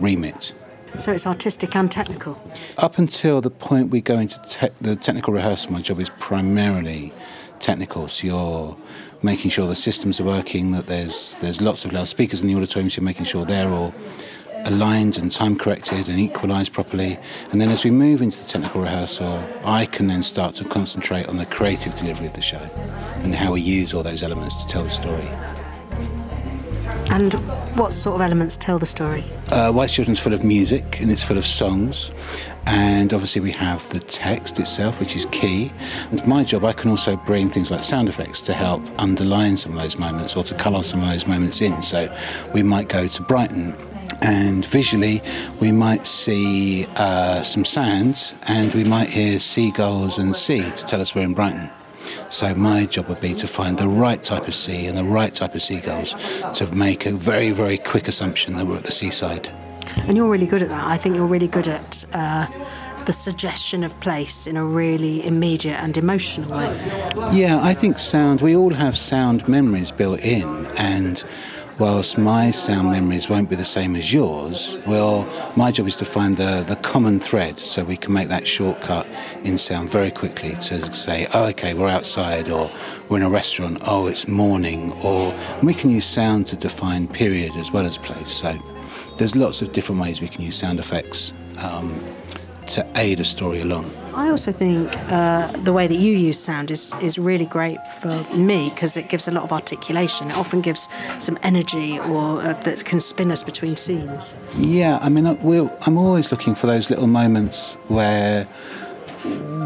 remit. 0.00 0.52
So 0.96 1.12
it's 1.12 1.26
artistic 1.26 1.76
and 1.76 1.90
technical. 1.90 2.40
Up 2.78 2.96
until 2.98 3.40
the 3.40 3.50
point 3.50 3.90
we 3.90 4.00
go 4.00 4.18
into 4.18 4.40
te- 4.42 4.74
the 4.80 4.96
technical 4.96 5.34
rehearsal, 5.34 5.72
my 5.72 5.82
job 5.82 6.00
is 6.00 6.08
primarily 6.20 7.12
technical. 7.58 8.08
So 8.08 8.26
you're 8.26 8.76
making 9.22 9.50
sure 9.50 9.66
the 9.66 9.74
systems 9.74 10.20
are 10.20 10.24
working, 10.24 10.72
that 10.72 10.86
there's 10.86 11.38
there's 11.40 11.60
lots 11.60 11.84
of 11.84 11.92
loudspeakers 11.92 12.42
in 12.42 12.48
the 12.48 12.54
auditorium, 12.54 12.88
so 12.88 13.00
you're 13.00 13.04
making 13.04 13.26
sure 13.26 13.44
they're 13.44 13.68
all 13.68 13.94
aligned 14.64 15.16
and 15.16 15.30
time 15.30 15.56
corrected 15.56 16.08
and 16.08 16.18
equalised 16.18 16.72
properly. 16.72 17.18
And 17.52 17.60
then 17.60 17.70
as 17.70 17.84
we 17.84 17.90
move 17.90 18.20
into 18.22 18.38
the 18.42 18.48
technical 18.48 18.82
rehearsal, 18.82 19.42
I 19.64 19.86
can 19.86 20.06
then 20.08 20.22
start 20.22 20.54
to 20.56 20.64
concentrate 20.64 21.28
on 21.28 21.36
the 21.36 21.46
creative 21.46 21.94
delivery 21.94 22.26
of 22.26 22.32
the 22.32 22.42
show 22.42 22.68
and 23.22 23.34
how 23.34 23.52
we 23.52 23.60
use 23.60 23.94
all 23.94 24.02
those 24.02 24.22
elements 24.22 24.56
to 24.56 24.66
tell 24.66 24.82
the 24.82 24.90
story. 24.90 25.28
And 27.10 27.34
what 27.76 27.92
sort 27.92 28.16
of 28.16 28.20
elements 28.20 28.56
tell 28.56 28.78
the 28.78 28.86
story? 28.86 29.24
Uh, 29.50 29.72
Wise 29.74 29.92
Children's 29.92 30.18
full 30.18 30.34
of 30.34 30.44
music 30.44 31.00
and 31.00 31.10
it's 31.10 31.22
full 31.22 31.38
of 31.38 31.46
songs. 31.46 32.10
And 32.66 33.12
obviously, 33.12 33.40
we 33.40 33.52
have 33.52 33.88
the 33.90 34.00
text 34.00 34.58
itself, 34.58 34.98
which 34.98 35.14
is 35.14 35.24
key. 35.26 35.70
And 36.10 36.26
my 36.26 36.42
job, 36.42 36.64
I 36.64 36.72
can 36.72 36.90
also 36.90 37.16
bring 37.16 37.48
things 37.48 37.70
like 37.70 37.84
sound 37.84 38.08
effects 38.08 38.40
to 38.42 38.54
help 38.54 38.82
underline 38.98 39.56
some 39.56 39.72
of 39.72 39.78
those 39.78 39.96
moments 39.98 40.36
or 40.36 40.42
to 40.42 40.54
colour 40.56 40.82
some 40.82 41.00
of 41.00 41.08
those 41.08 41.28
moments 41.28 41.60
in. 41.60 41.80
So, 41.80 42.12
we 42.52 42.64
might 42.64 42.88
go 42.88 43.06
to 43.06 43.22
Brighton 43.22 43.76
and 44.22 44.64
visually, 44.64 45.22
we 45.60 45.72
might 45.72 46.06
see 46.06 46.86
uh, 46.96 47.42
some 47.42 47.64
sand 47.64 48.32
and 48.46 48.72
we 48.74 48.84
might 48.84 49.10
hear 49.10 49.38
seagulls 49.38 50.18
and 50.18 50.34
sea 50.34 50.62
to 50.62 50.86
tell 50.86 51.00
us 51.00 51.14
we're 51.14 51.22
in 51.22 51.34
Brighton. 51.34 51.70
So 52.30 52.54
my 52.54 52.86
job 52.86 53.08
would 53.08 53.20
be 53.20 53.34
to 53.34 53.46
find 53.46 53.78
the 53.78 53.88
right 53.88 54.22
type 54.22 54.48
of 54.48 54.54
sea 54.54 54.86
and 54.86 54.96
the 54.96 55.04
right 55.04 55.34
type 55.34 55.54
of 55.54 55.62
seagulls 55.62 56.14
to 56.54 56.66
make 56.72 57.06
a 57.06 57.12
very, 57.12 57.50
very 57.50 57.78
quick 57.78 58.08
assumption 58.08 58.56
that 58.56 58.66
we're 58.66 58.76
at 58.76 58.84
the 58.84 58.92
seaside. 58.92 59.50
And 59.96 60.16
you're 60.16 60.30
really 60.30 60.46
good 60.46 60.62
at 60.62 60.68
that. 60.68 60.86
I 60.86 60.96
think 60.96 61.16
you're 61.16 61.26
really 61.26 61.48
good 61.48 61.68
at 61.68 62.04
uh, 62.12 62.46
the 63.06 63.12
suggestion 63.12 63.84
of 63.84 63.98
place 64.00 64.46
in 64.46 64.56
a 64.56 64.64
really 64.64 65.24
immediate 65.24 65.76
and 65.82 65.96
emotional 65.96 66.50
way. 66.50 66.66
Yeah, 67.32 67.60
I 67.62 67.72
think 67.72 67.98
sound, 67.98 68.40
we 68.42 68.56
all 68.56 68.74
have 68.74 68.98
sound 68.98 69.48
memories 69.48 69.90
built 69.92 70.20
in, 70.20 70.66
and 70.76 71.22
whilst 71.78 72.16
my 72.16 72.50
sound 72.50 72.90
memories 72.90 73.28
won't 73.28 73.50
be 73.50 73.56
the 73.56 73.64
same 73.64 73.96
as 73.96 74.12
yours, 74.12 74.76
well, 74.86 75.26
my 75.56 75.70
job 75.70 75.86
is 75.86 75.96
to 75.96 76.04
find 76.04 76.36
the, 76.36 76.64
the 76.66 76.76
common 76.76 77.20
thread 77.20 77.58
so 77.58 77.84
we 77.84 77.96
can 77.96 78.12
make 78.12 78.28
that 78.28 78.46
shortcut 78.46 79.06
in 79.44 79.58
sound 79.58 79.90
very 79.90 80.10
quickly 80.10 80.54
to 80.54 80.92
say, 80.92 81.26
oh, 81.34 81.44
okay, 81.46 81.74
we're 81.74 81.88
outside, 81.88 82.48
or 82.48 82.70
we're 83.08 83.18
in 83.18 83.22
a 83.22 83.30
restaurant, 83.30 83.78
oh, 83.82 84.06
it's 84.06 84.26
morning, 84.26 84.92
or 85.02 85.34
we 85.62 85.74
can 85.74 85.90
use 85.90 86.06
sound 86.06 86.46
to 86.46 86.56
define 86.56 87.06
period 87.06 87.54
as 87.56 87.70
well 87.70 87.84
as 87.84 87.98
place. 87.98 88.30
So 88.30 88.56
there's 89.18 89.36
lots 89.36 89.62
of 89.62 89.72
different 89.72 90.00
ways 90.00 90.20
we 90.20 90.28
can 90.28 90.42
use 90.42 90.56
sound 90.56 90.78
effects 90.78 91.32
um, 91.58 92.00
to 92.68 92.86
aid 92.96 93.20
a 93.20 93.24
story 93.24 93.60
along. 93.60 93.90
I 94.14 94.30
also 94.30 94.50
think 94.50 94.96
uh, 95.12 95.52
the 95.58 95.72
way 95.74 95.86
that 95.86 95.94
you 95.94 96.16
use 96.16 96.38
sound 96.38 96.70
is, 96.70 96.94
is 97.02 97.18
really 97.18 97.44
great 97.44 97.78
for 98.00 98.24
me 98.34 98.70
because 98.70 98.96
it 98.96 99.10
gives 99.10 99.28
a 99.28 99.30
lot 99.30 99.44
of 99.44 99.52
articulation. 99.52 100.30
It 100.30 100.36
often 100.36 100.62
gives 100.62 100.88
some 101.18 101.38
energy 101.42 101.98
or 101.98 102.40
uh, 102.40 102.54
that 102.54 102.84
can 102.84 102.98
spin 102.98 103.30
us 103.30 103.42
between 103.42 103.76
scenes. 103.76 104.34
Yeah, 104.56 104.98
I 105.02 105.10
mean, 105.10 105.38
we'll, 105.42 105.70
I'm 105.82 105.98
always 105.98 106.30
looking 106.30 106.54
for 106.54 106.66
those 106.66 106.88
little 106.88 107.06
moments 107.06 107.74
where 107.88 108.48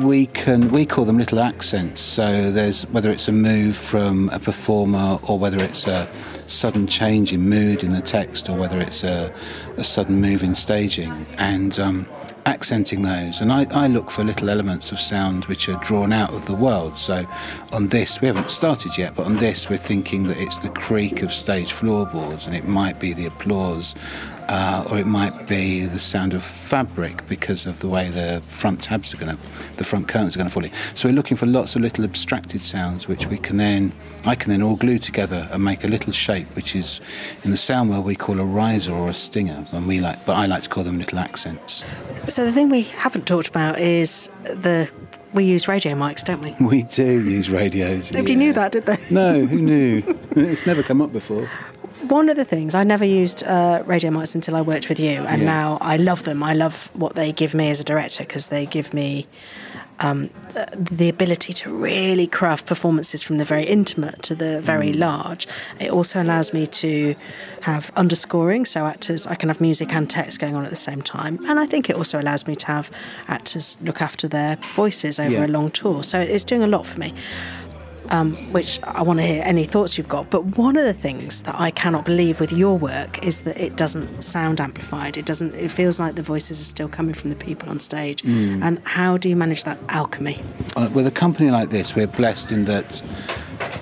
we 0.02 0.26
can 0.26 0.70
we 0.70 0.86
call 0.86 1.04
them 1.04 1.18
little 1.18 1.40
accents. 1.40 2.00
So 2.00 2.50
there's 2.50 2.84
whether 2.86 3.10
it's 3.10 3.28
a 3.28 3.32
move 3.32 3.76
from 3.76 4.30
a 4.30 4.38
performer 4.38 5.18
or 5.22 5.38
whether 5.38 5.62
it's 5.62 5.86
a 5.86 6.08
sudden 6.46 6.86
change 6.86 7.32
in 7.32 7.48
mood 7.48 7.84
in 7.84 7.92
the 7.92 8.00
text 8.00 8.48
or 8.48 8.56
whether 8.56 8.80
it's 8.80 9.04
a, 9.04 9.32
a 9.76 9.84
sudden 9.84 10.20
move 10.20 10.42
in 10.42 10.54
staging 10.54 11.26
and 11.38 11.78
um, 11.78 12.06
accenting 12.46 13.02
those. 13.02 13.40
And 13.40 13.52
I, 13.52 13.66
I 13.70 13.86
look 13.86 14.10
for 14.10 14.24
little 14.24 14.50
elements 14.50 14.92
of 14.92 15.00
sound 15.00 15.44
which 15.46 15.68
are 15.68 15.78
drawn 15.82 16.12
out 16.12 16.32
of 16.32 16.46
the 16.46 16.54
world. 16.54 16.96
So 16.96 17.26
on 17.72 17.88
this, 17.88 18.20
we 18.20 18.26
haven't 18.26 18.50
started 18.50 18.96
yet, 18.96 19.14
but 19.14 19.26
on 19.26 19.36
this, 19.36 19.68
we're 19.68 19.76
thinking 19.76 20.24
that 20.24 20.38
it's 20.38 20.58
the 20.58 20.70
creak 20.70 21.22
of 21.22 21.32
stage 21.32 21.72
floorboards 21.72 22.46
and 22.46 22.54
it 22.54 22.66
might 22.66 22.98
be 22.98 23.12
the 23.12 23.26
applause 23.26 23.94
uh, 24.50 24.84
or 24.90 24.98
it 24.98 25.06
might 25.06 25.46
be 25.46 25.86
the 25.86 25.98
sound 25.98 26.34
of 26.34 26.42
fabric 26.42 27.26
because 27.28 27.66
of 27.66 27.78
the 27.78 27.88
way 27.88 28.08
the 28.08 28.42
front 28.48 28.82
tabs 28.82 29.14
are 29.14 29.16
going 29.16 29.36
to, 29.36 29.42
the 29.76 29.84
front 29.84 30.08
curtains 30.08 30.34
are 30.34 30.38
going 30.38 30.48
to 30.48 30.52
fall 30.52 30.64
in. 30.64 30.72
So 30.96 31.08
we're 31.08 31.14
looking 31.14 31.36
for 31.36 31.46
lots 31.46 31.76
of 31.76 31.82
little 31.82 32.02
abstracted 32.02 32.60
sounds 32.60 33.06
which 33.06 33.26
we 33.26 33.38
can 33.38 33.58
then, 33.58 33.92
I 34.26 34.34
can 34.34 34.50
then 34.50 34.60
all 34.60 34.74
glue 34.74 34.98
together 34.98 35.48
and 35.52 35.64
make 35.64 35.84
a 35.84 35.86
little 35.86 36.12
shape, 36.12 36.48
which 36.56 36.74
is 36.74 37.00
in 37.44 37.52
the 37.52 37.56
sound 37.56 37.90
world 37.90 38.04
we 38.04 38.16
call 38.16 38.40
a 38.40 38.44
riser 38.44 38.92
or 38.92 39.08
a 39.08 39.14
stinger, 39.14 39.64
and 39.70 39.86
we 39.86 40.00
like, 40.00 40.26
but 40.26 40.32
I 40.32 40.46
like 40.46 40.64
to 40.64 40.68
call 40.68 40.82
them 40.82 40.98
little 40.98 41.20
accents. 41.20 41.84
So 42.26 42.44
the 42.44 42.50
thing 42.50 42.70
we 42.70 42.82
haven't 42.82 43.28
talked 43.28 43.46
about 43.46 43.78
is 43.78 44.30
the 44.42 44.90
we 45.32 45.44
use 45.44 45.68
radio 45.68 45.94
mics, 45.94 46.24
don't 46.24 46.42
we? 46.42 46.56
We 46.66 46.82
do 46.82 47.04
use 47.04 47.48
radios. 47.48 48.10
Nobody 48.10 48.32
yeah. 48.32 48.38
knew 48.40 48.52
that, 48.54 48.72
did 48.72 48.86
they? 48.86 48.96
No, 49.12 49.46
who 49.46 49.60
knew? 49.60 50.02
it's 50.32 50.66
never 50.66 50.82
come 50.82 51.00
up 51.00 51.12
before. 51.12 51.48
One 52.10 52.28
of 52.28 52.36
the 52.36 52.44
things 52.44 52.74
I 52.74 52.84
never 52.84 53.04
used 53.04 53.42
uh, 53.44 53.82
radio 53.86 54.10
mics 54.10 54.34
until 54.34 54.56
I 54.56 54.62
worked 54.62 54.88
with 54.88 54.98
you, 55.00 55.22
and 55.26 55.42
Yeah. 55.42 55.46
now 55.46 55.78
I 55.80 55.96
love 55.96 56.24
them. 56.24 56.42
I 56.42 56.54
love 56.54 56.90
what 56.94 57.14
they 57.14 57.32
give 57.32 57.54
me 57.54 57.70
as 57.70 57.80
a 57.80 57.84
director 57.84 58.24
because 58.24 58.48
they 58.48 58.66
give 58.66 58.92
me 58.92 59.26
um, 60.02 60.30
the 60.74 61.10
ability 61.10 61.52
to 61.52 61.70
really 61.70 62.26
craft 62.26 62.64
performances 62.64 63.22
from 63.22 63.36
the 63.36 63.44
very 63.44 63.64
intimate 63.64 64.22
to 64.22 64.34
the 64.34 64.58
very 64.62 64.94
large. 64.94 65.46
It 65.78 65.90
also 65.90 66.22
allows 66.22 66.54
me 66.54 66.66
to 66.66 67.14
have 67.60 67.92
underscoring, 67.96 68.64
so 68.64 68.86
actors 68.86 69.26
I 69.26 69.34
can 69.34 69.50
have 69.50 69.60
music 69.60 69.92
and 69.92 70.08
text 70.08 70.40
going 70.40 70.54
on 70.56 70.64
at 70.64 70.70
the 70.70 70.76
same 70.90 71.02
time, 71.02 71.38
and 71.46 71.60
I 71.60 71.66
think 71.66 71.90
it 71.90 71.96
also 71.96 72.18
allows 72.18 72.46
me 72.46 72.56
to 72.56 72.66
have 72.66 72.90
actors 73.28 73.76
look 73.82 74.00
after 74.00 74.26
their 74.26 74.56
voices 74.74 75.20
over 75.20 75.32
Yeah. 75.32 75.46
a 75.46 75.48
long 75.48 75.70
tour. 75.70 76.02
So 76.02 76.18
it's 76.18 76.44
doing 76.44 76.62
a 76.62 76.66
lot 76.66 76.86
for 76.86 76.98
me 76.98 77.12
um, 78.10 78.34
which 78.52 78.80
I 78.82 79.02
want 79.02 79.18
to 79.18 79.26
hear 79.26 79.42
any 79.44 79.64
thoughts 79.64 79.96
you've 79.96 80.08
got. 80.08 80.30
But 80.30 80.56
one 80.56 80.76
of 80.76 80.84
the 80.84 80.94
things 80.94 81.42
that 81.42 81.54
I 81.58 81.70
cannot 81.70 82.04
believe 82.04 82.40
with 82.40 82.52
your 82.52 82.76
work 82.78 83.24
is 83.24 83.42
that 83.42 83.58
it 83.58 83.76
doesn't 83.76 84.22
sound 84.22 84.60
amplified. 84.60 85.16
It 85.16 85.26
doesn't. 85.26 85.54
It 85.54 85.70
feels 85.70 85.98
like 86.00 86.14
the 86.14 86.22
voices 86.22 86.60
are 86.60 86.64
still 86.64 86.88
coming 86.88 87.14
from 87.14 87.30
the 87.30 87.36
people 87.36 87.68
on 87.68 87.78
stage. 87.80 88.24
And 88.24 88.80
how 88.84 89.16
do 89.16 89.28
you 89.28 89.36
manage 89.36 89.64
that 89.64 89.78
alchemy? 89.88 90.38
Uh, 90.76 90.88
with 90.92 91.06
a 91.06 91.10
company 91.10 91.50
like 91.50 91.70
this, 91.70 91.94
we're 91.94 92.06
blessed 92.06 92.52
in 92.52 92.64
that 92.66 93.02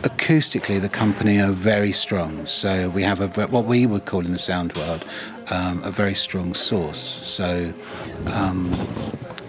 acoustically 0.02 0.80
the 0.80 0.88
company 0.88 1.40
are 1.40 1.52
very 1.52 1.92
strong. 1.92 2.46
So 2.46 2.88
we 2.90 3.02
have 3.02 3.20
a 3.20 3.46
what 3.46 3.64
we 3.64 3.86
would 3.86 4.04
call 4.04 4.24
in 4.24 4.32
the 4.32 4.38
sound 4.38 4.76
world 4.76 5.04
um, 5.50 5.82
a 5.84 5.90
very 5.90 6.14
strong 6.14 6.54
source. 6.54 7.00
So 7.00 7.72
um, 8.26 8.70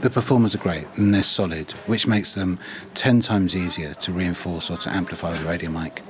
the 0.01 0.09
performers 0.09 0.55
are 0.55 0.59
great 0.59 0.85
and 0.95 1.13
they're 1.13 1.23
solid, 1.23 1.71
which 1.88 2.07
makes 2.07 2.33
them 2.33 2.59
ten 2.93 3.21
times 3.21 3.55
easier 3.55 3.93
to 3.95 4.12
reinforce 4.12 4.69
or 4.69 4.77
to 4.77 4.89
amplify 4.89 5.31
with 5.31 5.41
a 5.41 5.49
radio 5.49 5.69
mic. 5.69 6.01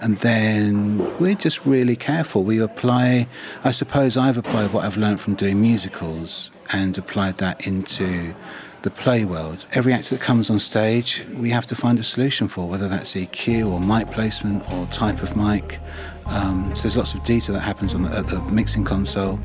And 0.00 0.16
then 0.18 1.18
we're 1.18 1.34
just 1.34 1.66
really 1.66 1.94
careful. 1.94 2.42
We 2.42 2.58
apply, 2.60 3.26
I 3.62 3.70
suppose 3.70 4.16
I've 4.16 4.38
applied 4.38 4.72
what 4.72 4.84
I've 4.84 4.96
learned 4.96 5.20
from 5.20 5.34
doing 5.34 5.60
musicals 5.60 6.50
and 6.72 6.96
applied 6.96 7.38
that 7.38 7.66
into 7.66 8.34
the 8.82 8.90
play 8.90 9.26
world. 9.26 9.66
Every 9.72 9.92
actor 9.92 10.16
that 10.16 10.22
comes 10.22 10.48
on 10.48 10.58
stage, 10.58 11.22
we 11.34 11.50
have 11.50 11.66
to 11.66 11.74
find 11.74 11.98
a 11.98 12.02
solution 12.02 12.48
for, 12.48 12.66
whether 12.66 12.88
that's 12.88 13.12
EQ 13.12 13.70
or 13.70 13.78
mic 13.78 14.10
placement 14.10 14.70
or 14.72 14.86
type 14.86 15.22
of 15.22 15.36
mic. 15.36 15.80
Um, 16.30 16.74
so 16.74 16.82
there's 16.82 16.96
lots 16.96 17.14
of 17.14 17.22
detail 17.24 17.54
that 17.54 17.60
happens 17.60 17.92
the, 17.92 18.08
at 18.16 18.26
the 18.28 18.40
mixing 18.42 18.84
console. 18.84 19.38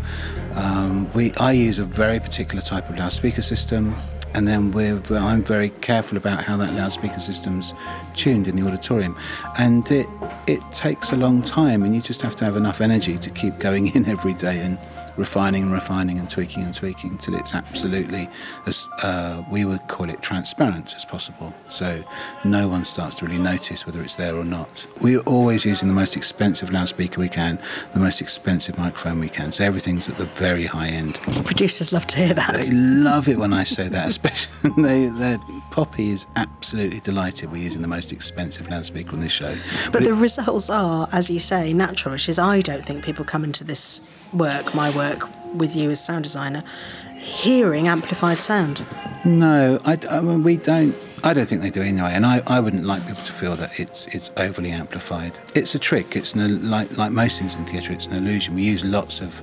Um, 0.55 1.11
we, 1.13 1.33
I 1.33 1.51
use 1.51 1.79
a 1.79 1.85
very 1.85 2.19
particular 2.19 2.61
type 2.61 2.89
of 2.89 2.97
loudspeaker 2.97 3.41
system 3.41 3.95
and 4.35 4.49
then 4.49 4.73
I'm 4.75 5.43
very 5.43 5.69
careful 5.69 6.17
about 6.17 6.43
how 6.43 6.57
that 6.57 6.73
loudspeaker 6.73 7.21
system's 7.21 7.73
tuned 8.15 8.49
in 8.49 8.57
the 8.57 8.67
auditorium. 8.67 9.17
And 9.57 9.89
it, 9.89 10.07
it 10.45 10.59
takes 10.73 11.13
a 11.13 11.15
long 11.15 11.41
time, 11.41 11.83
and 11.83 11.95
you 11.95 12.01
just 12.01 12.21
have 12.21 12.35
to 12.37 12.45
have 12.45 12.57
enough 12.57 12.81
energy 12.81 13.17
to 13.17 13.29
keep 13.29 13.59
going 13.59 13.87
in 13.95 14.05
every 14.05 14.33
day 14.33 14.59
and 14.59 14.77
refining 15.17 15.63
and 15.63 15.71
refining 15.71 16.19
and 16.19 16.29
tweaking 16.29 16.63
and 16.63 16.73
tweaking 16.73 17.11
until 17.11 17.35
it's 17.35 17.53
absolutely, 17.53 18.29
as 18.65 18.87
uh, 19.01 19.43
we 19.51 19.65
would 19.65 19.87
call 19.87 20.09
it, 20.09 20.21
transparent 20.21 20.95
as 20.95 21.05
possible. 21.05 21.53
So 21.69 22.03
no 22.43 22.67
one 22.67 22.85
starts 22.85 23.15
to 23.17 23.25
really 23.25 23.41
notice 23.41 23.85
whether 23.85 24.01
it's 24.01 24.15
there 24.15 24.35
or 24.35 24.43
not. 24.45 24.85
We're 25.01 25.19
always 25.21 25.65
using 25.65 25.87
the 25.87 25.93
most 25.93 26.15
expensive 26.17 26.71
loudspeaker 26.71 27.19
we 27.21 27.29
can, 27.29 27.59
the 27.93 27.99
most 27.99 28.21
expensive 28.21 28.77
microphone 28.77 29.19
we 29.19 29.29
can. 29.29 29.51
So 29.51 29.63
everything's 29.63 30.09
at 30.09 30.17
the 30.17 30.25
very 30.25 30.65
high 30.65 30.87
end. 30.87 31.15
Producers 31.45 31.91
love 31.91 32.07
to 32.07 32.17
hear 32.17 32.33
that. 32.33 32.53
They 32.53 32.71
love 32.71 33.27
it 33.27 33.37
when 33.37 33.53
I 33.53 33.63
say 33.63 33.87
that, 33.89 34.07
especially 34.09 34.71
they, 34.81 35.07
they, 35.07 35.37
Poppy 35.71 36.09
is 36.09 36.25
absolutely 36.35 37.01
delighted 37.01 37.51
we're 37.51 37.61
using 37.63 37.81
the 37.81 37.87
most 37.87 38.13
expensive 38.13 38.69
loudspeaker 38.69 39.11
on 39.11 39.19
this 39.19 39.31
show. 39.31 39.53
But 39.91 40.03
it- 40.03 40.05
the 40.05 40.13
results 40.13 40.69
are, 40.69 41.07
as 41.11 41.29
you 41.29 41.39
say, 41.39 41.73
natural. 41.73 42.13
Which 42.13 42.29
is, 42.29 42.39
I 42.39 42.61
don't 42.61 42.85
think 42.85 43.03
people 43.03 43.25
come 43.25 43.43
into 43.43 43.63
this 43.63 44.01
work, 44.33 44.73
my 44.73 44.89
work 44.95 45.04
with 45.53 45.75
you 45.75 45.89
as 45.91 46.03
sound 46.03 46.23
designer, 46.23 46.63
hearing 47.17 47.87
amplified 47.87 48.37
sound. 48.37 48.83
no, 49.25 49.79
I, 49.85 49.97
I 50.09 50.21
mean, 50.21 50.43
we 50.43 50.57
don't. 50.57 50.95
I 51.23 51.33
don't 51.33 51.47
think 51.47 51.63
they 51.63 51.71
do 51.71 51.81
anyway, 51.81 52.11
and 52.13 52.23
I, 52.23 52.43
I 52.45 52.59
wouldn't 52.59 52.85
like 52.85 53.01
people 53.07 53.23
to 53.23 53.31
feel 53.31 53.55
that 53.55 53.79
it's 53.79 54.05
it's 54.07 54.29
overly 54.37 54.69
amplified. 54.69 55.39
It's 55.55 55.73
a 55.73 55.79
trick. 55.79 56.15
It's 56.15 56.35
an, 56.35 56.69
like 56.69 56.95
like 56.97 57.11
most 57.11 57.39
things 57.39 57.55
in 57.55 57.65
theatre. 57.65 57.93
It's 57.93 58.05
an 58.07 58.13
illusion. 58.13 58.53
We 58.53 58.61
use 58.63 58.85
lots 58.85 59.21
of 59.21 59.41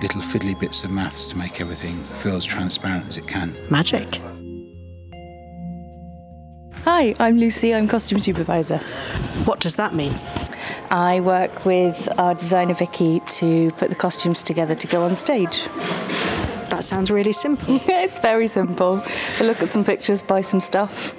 little 0.00 0.22
fiddly 0.22 0.58
bits 0.58 0.84
of 0.84 0.90
maths 0.90 1.28
to 1.28 1.36
make 1.36 1.60
everything 1.60 1.96
feel 2.22 2.36
as 2.36 2.44
transparent 2.46 3.08
as 3.08 3.16
it 3.18 3.26
can. 3.26 3.54
Magic. 3.70 4.20
Hi, 6.90 7.14
I'm 7.18 7.36
Lucy. 7.36 7.74
I'm 7.74 7.86
costume 7.86 8.18
supervisor. 8.18 8.78
What 9.44 9.60
does 9.60 9.76
that 9.76 9.94
mean? 9.94 10.18
I 10.90 11.20
work 11.20 11.66
with 11.66 12.08
our 12.18 12.34
designer 12.34 12.72
Vicky 12.72 13.20
to 13.20 13.70
put 13.72 13.90
the 13.90 13.94
costumes 13.94 14.42
together 14.42 14.74
to 14.74 14.86
go 14.86 15.04
on 15.04 15.14
stage. 15.14 15.66
That 16.70 16.82
sounds 16.82 17.10
really 17.10 17.32
simple. 17.32 17.66
it's 17.86 18.18
very 18.20 18.48
simple. 18.48 19.02
I 19.38 19.44
look 19.44 19.60
at 19.60 19.68
some 19.68 19.84
pictures, 19.84 20.22
buy 20.22 20.40
some 20.40 20.60
stuff, 20.60 21.12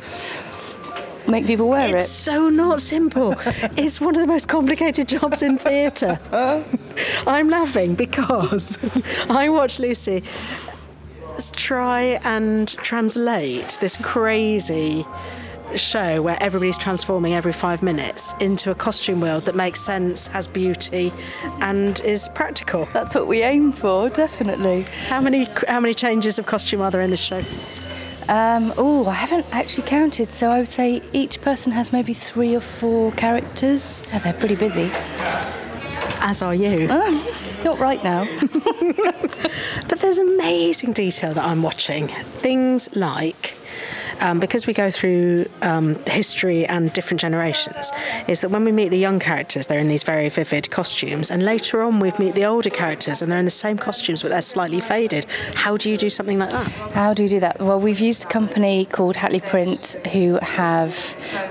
make 1.30 1.46
people 1.46 1.70
wear 1.70 1.84
It's 1.84 1.94
it. 1.94 1.98
It's 1.98 2.10
so 2.10 2.50
not 2.50 2.82
simple. 2.82 3.36
it's 3.78 4.02
one 4.02 4.16
of 4.16 4.22
the 4.22 4.28
most 4.28 4.48
complicated 4.48 5.08
jobs 5.08 5.44
in 5.44 5.60
theatre. 5.60 6.20
I'm 7.28 7.48
laughing 7.48 7.94
because 7.94 8.80
I 9.30 9.50
watched 9.50 9.80
Lucy 9.80 10.24
try 11.54 12.20
and 12.24 12.68
translate 12.68 13.78
this 13.80 13.98
crazy 13.98 15.06
show 15.78 16.22
where 16.22 16.38
everybody's 16.42 16.78
transforming 16.78 17.34
every 17.34 17.54
five 17.54 17.84
minutes 17.84 18.34
into 18.40 18.72
a 18.72 18.76
costume 18.76 19.22
world 19.22 19.44
that 19.46 19.56
makes 19.56 19.80
sense, 19.80 20.28
has 20.28 20.48
beauty, 20.48 21.12
and 21.62 22.02
is 22.02 22.30
practical. 22.30 22.86
That's 22.86 23.16
what 23.16 23.28
we 23.28 23.42
aim 23.42 23.72
for, 23.72 24.10
definitely. 24.10 24.84
How 25.08 25.22
many 25.22 25.46
how 25.68 25.80
many 25.80 25.94
changes 25.94 26.40
of 26.40 26.46
costume 26.46 26.82
are 26.82 26.92
there 26.92 27.02
in 27.02 27.10
this 27.10 27.20
show? 27.20 27.44
Um, 28.30 28.74
oh, 28.78 29.08
I 29.08 29.14
haven't 29.14 29.48
actually 29.52 29.88
counted, 29.88 30.32
so 30.32 30.50
I 30.52 30.60
would 30.60 30.72
say 30.72 31.02
each 31.14 31.42
person 31.42 31.72
has 31.72 31.92
maybe 31.92 32.14
three 32.14 32.56
or 32.56 32.62
four 32.62 33.12
characters. 33.14 34.04
And 34.12 34.24
they're 34.24 34.34
pretty 34.34 34.56
busy. 34.56 34.92
As 36.22 36.44
are 36.44 36.54
you. 36.54 36.88
Not 37.64 37.80
right 37.80 38.04
now. 38.04 38.28
But 39.90 40.00
there's 40.02 40.20
amazing 40.20 40.94
detail 40.94 41.34
that 41.34 41.44
I'm 41.44 41.64
watching. 41.64 42.08
Things 42.08 42.96
like, 42.96 43.56
um, 44.22 44.40
because 44.40 44.68
we 44.68 44.74
go 44.74 44.92
through 44.92 45.46
um, 45.62 45.96
history 46.06 46.66
and 46.66 46.92
different 46.94 47.22
generations, 47.22 47.92
is 48.28 48.42
that 48.42 48.52
when 48.52 48.64
we 48.64 48.72
meet 48.72 48.90
the 48.90 48.98
young 48.98 49.20
characters, 49.20 49.68
they're 49.68 49.80
in 49.80 49.88
these 49.88 50.04
very 50.04 50.30
vivid 50.30 50.70
costumes, 50.72 51.32
and 51.32 51.44
later 51.44 51.82
on 51.82 52.00
we 52.00 52.12
meet 52.20 52.36
the 52.36 52.46
older 52.46 52.70
characters 52.70 53.22
and 53.22 53.32
they're 53.32 53.40
in 53.40 53.46
the 53.46 53.52
same 53.52 53.78
costumes 53.78 54.22
but 54.22 54.30
they're 54.30 54.42
slightly 54.42 54.80
faded. 54.80 55.26
How 55.56 55.78
do 55.78 55.90
you 55.90 55.98
do 55.98 56.10
something 56.10 56.40
like 56.40 56.52
that? 56.52 56.68
How 56.94 57.14
do 57.14 57.24
you 57.24 57.30
do 57.30 57.40
that? 57.40 57.60
Well, 57.60 57.80
we've 57.80 58.00
used 58.00 58.24
a 58.24 58.28
company 58.28 58.86
called 58.86 59.16
Hatley 59.16 59.42
Print 59.42 59.96
who 60.12 60.38
have 60.42 60.94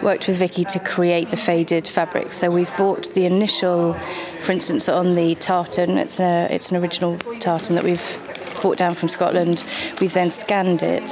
worked 0.03 0.27
with 0.27 0.37
Vicky 0.37 0.65
to 0.65 0.79
create 0.79 1.31
the 1.31 1.37
faded 1.37 1.87
fabric. 1.87 2.33
So 2.33 2.51
we've 2.51 2.75
bought 2.77 3.15
the 3.15 3.25
initial, 3.27 3.95
for 3.95 4.53
instance, 4.53 4.89
on 4.89 5.15
the 5.15 5.35
tartan. 5.37 5.99
It's 5.99 6.21
a 6.21 6.49
it's 6.51 6.71
an 6.71 6.77
original 6.77 7.19
tartan 7.41 7.75
that 7.77 7.85
we've 7.85 8.59
brought 8.61 8.79
down 8.79 8.95
from 8.95 9.09
Scotland. 9.09 9.65
We've 10.01 10.13
then 10.13 10.31
scanned 10.31 10.83
it. 10.83 11.11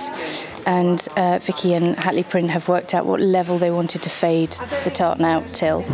And 0.67 1.07
uh, 1.17 1.39
Vicky 1.41 1.75
and 1.75 1.97
Hatley 1.97 2.29
Print 2.29 2.51
have 2.51 2.69
worked 2.69 2.93
out 2.93 3.07
what 3.07 3.21
level 3.21 3.57
they 3.57 3.71
wanted 3.71 4.03
to 4.03 4.11
fade 4.11 4.51
the 4.85 4.91
tartan 4.91 5.25
out 5.25 5.47
till. 5.49 5.85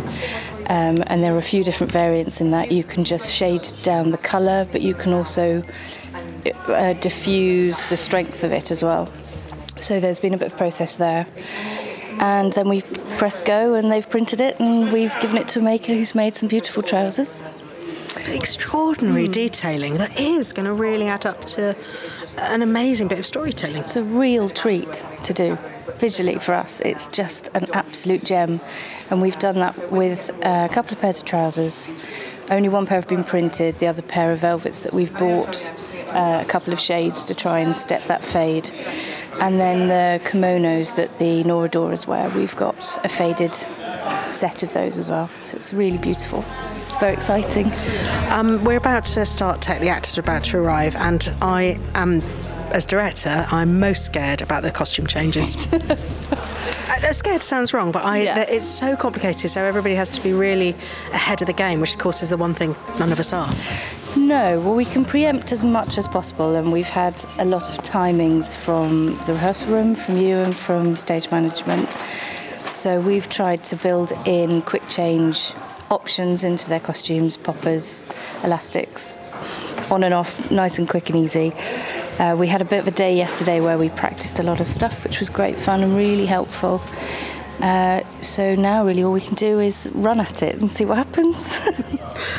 Um, 0.67 1.03
and 1.07 1.21
there 1.21 1.35
are 1.35 1.37
a 1.37 1.43
few 1.43 1.63
different 1.63 1.91
variants 1.91 2.41
in 2.41 2.51
that. 2.51 2.71
You 2.71 2.83
can 2.83 3.03
just 3.03 3.31
shade 3.31 3.71
down 3.83 4.11
the 4.11 4.17
colour, 4.17 4.67
but 4.71 4.81
you 4.81 4.93
can 4.95 5.13
also 5.13 5.61
uh, 6.67 6.93
diffuse 6.93 7.85
the 7.85 7.97
strength 7.97 8.43
of 8.43 8.51
it 8.51 8.71
as 8.71 8.81
well. 8.83 9.11
So 9.79 9.99
there's 9.99 10.19
been 10.19 10.33
a 10.33 10.37
bit 10.37 10.51
of 10.51 10.57
process 10.57 10.95
there. 10.95 11.27
And 12.19 12.53
then 12.53 12.69
we've 12.69 12.85
pressed 13.17 13.45
go 13.45 13.73
and 13.73 13.91
they've 13.91 14.09
printed 14.09 14.39
it 14.39 14.59
and 14.59 14.91
we've 14.91 15.13
given 15.19 15.37
it 15.37 15.47
to 15.49 15.59
a 15.59 15.61
maker 15.61 15.93
who's 15.93 16.15
made 16.15 16.35
some 16.35 16.47
beautiful 16.47 16.83
trousers. 16.83 17.43
Extraordinary 18.15 19.27
detailing 19.27 19.97
that 19.97 20.19
is 20.19 20.53
going 20.53 20.65
to 20.65 20.73
really 20.73 21.07
add 21.07 21.25
up 21.25 21.43
to 21.45 21.75
an 22.37 22.61
amazing 22.61 23.07
bit 23.07 23.19
of 23.19 23.25
storytelling. 23.25 23.77
It's 23.77 23.95
a 23.95 24.03
real 24.03 24.49
treat 24.49 25.05
to 25.23 25.33
do 25.33 25.57
visually 25.97 26.37
for 26.39 26.53
us. 26.53 26.81
It's 26.81 27.09
just 27.09 27.49
an 27.53 27.71
absolute 27.73 28.23
gem. 28.23 28.59
And 29.09 29.21
we've 29.21 29.37
done 29.39 29.55
that 29.55 29.91
with 29.91 30.29
a 30.43 30.69
couple 30.71 30.93
of 30.93 31.01
pairs 31.01 31.19
of 31.19 31.25
trousers. 31.25 31.91
Only 32.49 32.69
one 32.69 32.85
pair 32.85 32.99
have 32.99 33.07
been 33.07 33.23
printed, 33.23 33.79
the 33.79 33.87
other 33.87 34.01
pair 34.01 34.31
of 34.31 34.39
velvets 34.39 34.81
that 34.81 34.93
we've 34.93 35.15
bought 35.17 35.69
uh, 36.09 36.39
a 36.41 36.45
couple 36.45 36.73
of 36.73 36.79
shades 36.79 37.25
to 37.25 37.33
try 37.33 37.59
and 37.59 37.75
step 37.75 38.05
that 38.07 38.21
fade. 38.23 38.69
And 39.39 39.59
then 39.59 39.87
the 39.87 40.21
kimonos 40.29 40.95
that 40.95 41.17
the 41.19 41.43
Noradoras 41.43 42.05
wear, 42.05 42.29
we've 42.29 42.55
got 42.55 42.99
a 43.03 43.09
faded 43.09 43.55
set 44.31 44.61
of 44.63 44.73
those 44.73 44.97
as 44.97 45.09
well. 45.09 45.29
So 45.43 45.55
it's 45.55 45.73
really 45.73 45.97
beautiful. 45.97 46.43
It's 46.93 46.99
very 46.99 47.13
exciting. 47.13 47.71
Um, 48.29 48.63
we're 48.63 48.77
about 48.77 49.03
to 49.05 49.25
start 49.25 49.61
tech. 49.61 49.81
The 49.81 49.89
actors 49.89 50.15
are 50.19 50.21
about 50.21 50.43
to 50.43 50.59
arrive, 50.59 50.95
and 50.95 51.33
I 51.41 51.79
am 51.95 52.21
as 52.69 52.85
director, 52.85 53.47
I'm 53.49 53.79
most 53.79 54.05
scared 54.05 54.43
about 54.43 54.61
the 54.61 54.69
costume 54.71 55.07
changes. 55.07 55.55
Uh, 57.03 57.11
scared 57.11 57.41
sounds 57.41 57.73
wrong, 57.73 57.91
but 57.91 58.05
I, 58.05 58.21
Yeah. 58.21 58.39
it's 58.47 58.65
so 58.65 58.95
complicated. 58.95 59.49
So 59.51 59.61
everybody 59.65 59.93
has 59.95 60.09
to 60.11 60.21
be 60.21 60.31
really 60.31 60.69
ahead 61.11 61.41
of 61.41 61.47
the 61.47 61.53
game, 61.53 61.81
which 61.81 61.95
of 61.95 61.99
course 61.99 62.21
is 62.23 62.29
the 62.29 62.37
one 62.37 62.53
thing 62.53 62.77
none 62.97 63.11
of 63.11 63.19
us 63.19 63.33
are. 63.33 63.53
No, 64.15 64.61
well, 64.61 64.73
we 64.73 64.85
can 64.85 65.03
preempt 65.03 65.51
as 65.51 65.65
much 65.65 65.97
as 65.97 66.07
possible, 66.07 66.55
and 66.55 66.71
we've 66.71 66.87
had 66.87 67.13
a 67.39 67.43
lot 67.45 67.69
of 67.69 67.83
timings 67.83 68.55
from 68.55 69.17
the 69.25 69.33
rehearsal 69.33 69.73
room, 69.73 69.95
from 69.95 70.15
you, 70.15 70.35
and 70.37 70.55
from 70.55 70.95
stage 70.95 71.29
management. 71.29 71.89
So 72.65 73.01
we've 73.01 73.27
tried 73.27 73.65
to 73.65 73.75
build 73.75 74.13
in 74.25 74.61
quick 74.61 74.87
change 74.87 75.53
options 75.93 76.43
into 76.43 76.67
their 76.67 76.79
costumes, 76.79 77.37
poppers, 77.37 78.07
elastics, 78.43 79.17
on 79.91 80.03
and 80.03 80.13
off, 80.13 80.51
nice 80.51 80.79
and 80.79 80.89
quick 80.89 81.09
and 81.09 81.17
easy. 81.17 81.53
Uh, 82.19 82.35
we 82.37 82.47
had 82.47 82.61
a 82.61 82.65
bit 82.65 82.79
of 82.79 82.87
a 82.87 82.91
day 82.91 83.15
yesterday 83.15 83.59
where 83.59 83.77
we 83.77 83.89
practiced 83.89 84.39
a 84.39 84.43
lot 84.43 84.59
of 84.59 84.67
stuff, 84.67 85.03
which 85.03 85.19
was 85.19 85.29
great 85.29 85.57
fun 85.57 85.83
and 85.83 85.95
really 85.95 86.25
helpful. 86.25 86.81
Uh, 87.61 88.01
so 88.21 88.55
now, 88.55 88.85
really, 88.85 89.03
all 89.03 89.13
we 89.13 89.21
can 89.21 89.35
do 89.35 89.59
is 89.59 89.89
run 89.93 90.19
at 90.19 90.43
it 90.43 90.55
and 90.55 90.71
see 90.71 90.85
what 90.85 90.97
happens. 90.97 91.59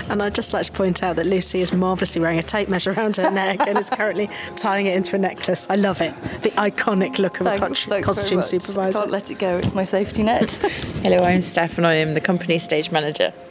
And 0.09 0.23
I'd 0.23 0.35
just 0.35 0.53
like 0.53 0.67
to 0.67 0.73
point 0.73 1.03
out 1.03 1.17
that 1.17 1.27
Lucy 1.27 1.61
is 1.61 1.73
marvellously 1.73 2.21
wearing 2.21 2.39
a 2.39 2.43
tape 2.43 2.69
measure 2.69 2.93
around 2.93 3.17
her 3.17 3.31
neck 3.31 3.67
and 3.67 3.79
is 3.79 3.91
currently 3.91 4.29
tying 4.57 4.87
it 4.87 4.97
into 4.97 5.17
a 5.17 5.19
necklace. 5.19 5.67
I 5.69 5.77
love 5.77 6.01
it. 6.01 6.15
The 6.43 6.51
iconic 6.51 7.19
look 7.19 7.41
of 7.41 7.47
a 7.47 7.59
co- 7.59 8.03
costume 8.03 8.43
supervisor. 8.43 9.01
Can't 9.01 9.11
let 9.11 9.31
it 9.31 9.39
go. 9.39 9.59
It's 9.59 9.75
my 9.75 9.85
safety 9.85 10.23
net. 10.23 10.51
Hello, 11.03 11.25
I'm 11.25 11.43
Steph 11.43 11.79
and 11.79 11.87
I 11.87 11.95
am 11.95 12.15
the 12.15 12.21
company 12.21 12.59
stage 12.59 12.91
manager. 12.91 13.33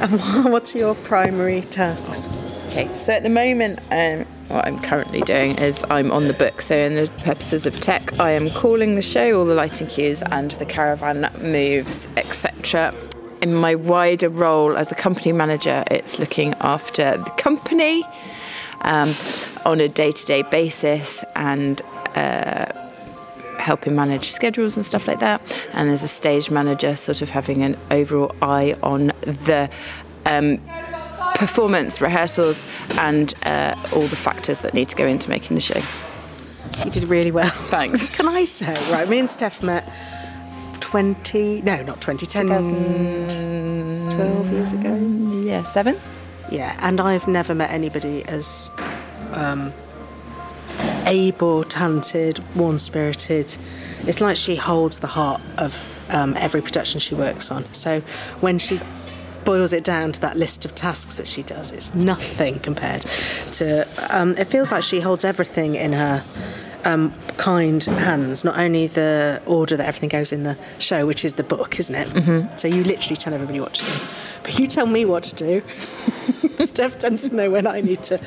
And 0.00 0.18
what 0.50 0.74
are 0.74 0.78
your 0.78 0.94
primary 0.94 1.60
tasks? 1.60 2.30
Okay, 2.68 2.88
so 2.96 3.12
at 3.12 3.22
the 3.22 3.28
moment, 3.28 3.80
um, 3.90 4.24
what 4.50 4.66
I'm 4.66 4.78
currently 4.80 5.20
doing 5.20 5.56
is 5.56 5.84
I'm 5.90 6.10
on 6.10 6.26
the 6.26 6.34
book. 6.34 6.60
So, 6.60 6.76
in 6.76 6.94
the 6.96 7.08
purposes 7.22 7.66
of 7.66 7.80
tech, 7.80 8.18
I 8.18 8.32
am 8.32 8.50
calling 8.50 8.94
the 8.94 9.02
show, 9.02 9.38
all 9.38 9.44
the 9.44 9.54
lighting 9.54 9.86
cues, 9.86 10.22
and 10.22 10.50
the 10.52 10.66
caravan 10.66 11.30
moves, 11.40 12.08
etc. 12.16 12.92
In 13.42 13.54
my 13.54 13.74
wider 13.74 14.28
role 14.28 14.76
as 14.76 14.88
the 14.88 14.94
company 14.94 15.32
manager, 15.32 15.84
it's 15.90 16.18
looking 16.18 16.54
after 16.60 17.16
the 17.16 17.30
company 17.38 18.04
um, 18.82 19.14
on 19.64 19.80
a 19.80 19.88
day 19.88 20.12
to 20.12 20.26
day 20.26 20.42
basis 20.42 21.24
and 21.36 21.80
uh, 22.14 22.66
helping 23.58 23.94
manage 23.94 24.30
schedules 24.30 24.76
and 24.76 24.84
stuff 24.84 25.06
like 25.06 25.20
that. 25.20 25.40
And 25.72 25.90
as 25.90 26.02
a 26.02 26.08
stage 26.08 26.50
manager, 26.50 26.96
sort 26.96 27.22
of 27.22 27.30
having 27.30 27.62
an 27.62 27.76
overall 27.90 28.34
eye 28.42 28.76
on 28.82 29.08
the 29.22 29.70
um, 30.26 30.60
performance, 31.40 32.02
rehearsals, 32.02 32.62
and 32.98 33.32
uh, 33.44 33.74
all 33.94 34.02
the 34.02 34.16
factors 34.16 34.60
that 34.60 34.74
need 34.74 34.90
to 34.90 34.94
go 34.94 35.06
into 35.06 35.30
making 35.30 35.54
the 35.54 35.60
show. 35.60 35.80
You 36.84 36.90
did 36.90 37.04
really 37.04 37.30
well. 37.30 37.48
Thanks. 37.50 38.10
Can 38.16 38.28
I 38.28 38.44
say, 38.44 38.74
right, 38.92 39.08
me 39.08 39.18
and 39.18 39.30
Steph 39.30 39.62
met 39.62 39.90
20, 40.80 41.62
no, 41.62 41.82
not 41.82 41.98
20, 42.02 42.26
10, 42.26 42.46
12 44.10 44.52
years 44.52 44.72
ago. 44.74 44.94
Yeah, 45.42 45.64
seven. 45.64 45.98
Yeah, 46.50 46.76
and 46.82 47.00
I've 47.00 47.26
never 47.26 47.54
met 47.54 47.70
anybody 47.70 48.22
as 48.26 48.70
um, 49.32 49.72
able, 51.06 51.64
talented, 51.64 52.38
warm 52.54 52.78
spirited. 52.78 53.56
It's 54.00 54.20
like 54.20 54.36
she 54.36 54.56
holds 54.56 55.00
the 55.00 55.06
heart 55.06 55.40
of 55.56 55.86
um, 56.10 56.36
every 56.36 56.60
production 56.60 57.00
she 57.00 57.14
works 57.14 57.50
on. 57.50 57.64
So 57.72 58.00
when 58.40 58.58
she 58.58 58.78
boils 59.44 59.72
it 59.72 59.84
down 59.84 60.12
to 60.12 60.20
that 60.20 60.36
list 60.36 60.64
of 60.64 60.74
tasks 60.74 61.16
that 61.16 61.26
she 61.26 61.42
does, 61.42 61.72
it's 61.72 61.94
nothing 61.94 62.58
compared 62.60 63.02
to. 63.52 63.86
Um, 64.10 64.36
it 64.36 64.46
feels 64.46 64.72
like 64.72 64.82
she 64.82 65.00
holds 65.00 65.24
everything 65.24 65.74
in 65.74 65.92
her 65.92 66.24
um, 66.84 67.14
kind 67.36 67.82
hands, 67.84 68.44
not 68.44 68.58
only 68.58 68.86
the 68.86 69.42
order 69.46 69.76
that 69.76 69.86
everything 69.86 70.08
goes 70.08 70.32
in 70.32 70.42
the 70.44 70.56
show, 70.78 71.06
which 71.06 71.24
is 71.24 71.34
the 71.34 71.42
book, 71.42 71.78
isn't 71.78 71.94
it? 71.94 72.08
Mm-hmm. 72.08 72.56
So 72.56 72.68
you 72.68 72.84
literally 72.84 73.16
tell 73.16 73.34
everybody 73.34 73.60
what 73.60 73.74
to 73.74 73.84
do. 73.84 74.06
But 74.42 74.58
you 74.58 74.66
tell 74.66 74.86
me 74.86 75.04
what 75.04 75.22
to 75.24 75.34
do. 75.34 75.62
Steph 76.64 76.98
tends 76.98 77.28
to 77.28 77.34
know 77.34 77.50
when 77.50 77.66
I 77.66 77.80
need 77.80 78.02
to 78.04 78.20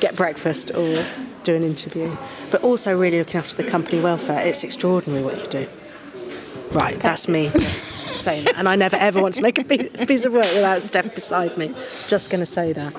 get 0.00 0.16
breakfast 0.16 0.70
or 0.74 1.04
do 1.42 1.54
an 1.54 1.62
interview. 1.62 2.14
But 2.50 2.62
also 2.62 2.98
really 2.98 3.18
looking 3.18 3.38
after 3.38 3.62
the 3.62 3.68
company 3.68 4.00
welfare. 4.00 4.46
It's 4.46 4.64
extraordinary 4.64 5.22
what 5.22 5.38
you 5.38 5.46
do. 5.46 5.68
Right, 6.74 6.98
that's 6.98 7.28
me 7.28 7.50
just 7.50 7.98
saying 8.16 8.44
that. 8.46 8.56
And 8.56 8.68
I 8.68 8.74
never 8.74 8.96
ever 8.96 9.22
want 9.22 9.34
to 9.34 9.42
make 9.42 9.58
a 9.58 9.64
piece 9.64 10.24
of 10.24 10.32
work 10.32 10.52
without 10.54 10.82
Steph 10.82 11.14
beside 11.14 11.56
me. 11.56 11.68
Just 12.08 12.30
going 12.30 12.40
to 12.40 12.46
say 12.46 12.72
that. 12.72 12.94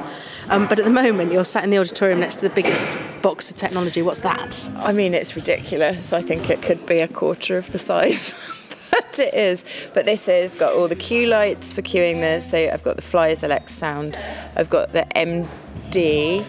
Um, 0.50 0.68
but 0.68 0.80
at 0.80 0.86
the 0.86 0.92
moment, 0.92 1.32
you're 1.32 1.44
sat 1.44 1.64
in 1.64 1.72
the 1.72 1.80
auditorium 1.80 2.20
next 2.20 2.38
to 2.38 2.48
the 2.48 2.56
biggest 2.56 2.90
box 3.22 3.50
of 3.50 3.58
technology. 3.58 4.02
What's 4.02 4.22
that? 4.22 4.70
I 4.78 4.94
mean, 4.94 5.14
it's 5.14 5.36
ridiculous. 5.36 6.14
I 6.14 6.22
think 6.22 6.50
it 6.50 6.62
could 6.62 6.86
be 6.86 7.00
a 7.00 7.08
quarter 7.08 7.58
of 7.58 7.72
the 7.72 7.80
size 7.80 8.34
that 8.92 9.20
it 9.20 9.34
is. 9.34 9.66
But 9.94 10.06
this 10.06 10.26
has 10.28 10.56
got 10.56 10.74
all 10.74 10.88
the 10.88 10.96
cue 10.96 11.28
lights 11.28 11.74
for 11.74 11.82
cueing 11.82 12.22
this. 12.22 12.52
So 12.52 12.70
I've 12.72 12.84
got 12.84 12.96
the 12.96 13.02
Flyers 13.02 13.42
LX 13.42 13.70
sound. 13.70 14.18
I've 14.56 14.70
got 14.70 14.94
the 14.94 15.06
MD. 15.16 16.46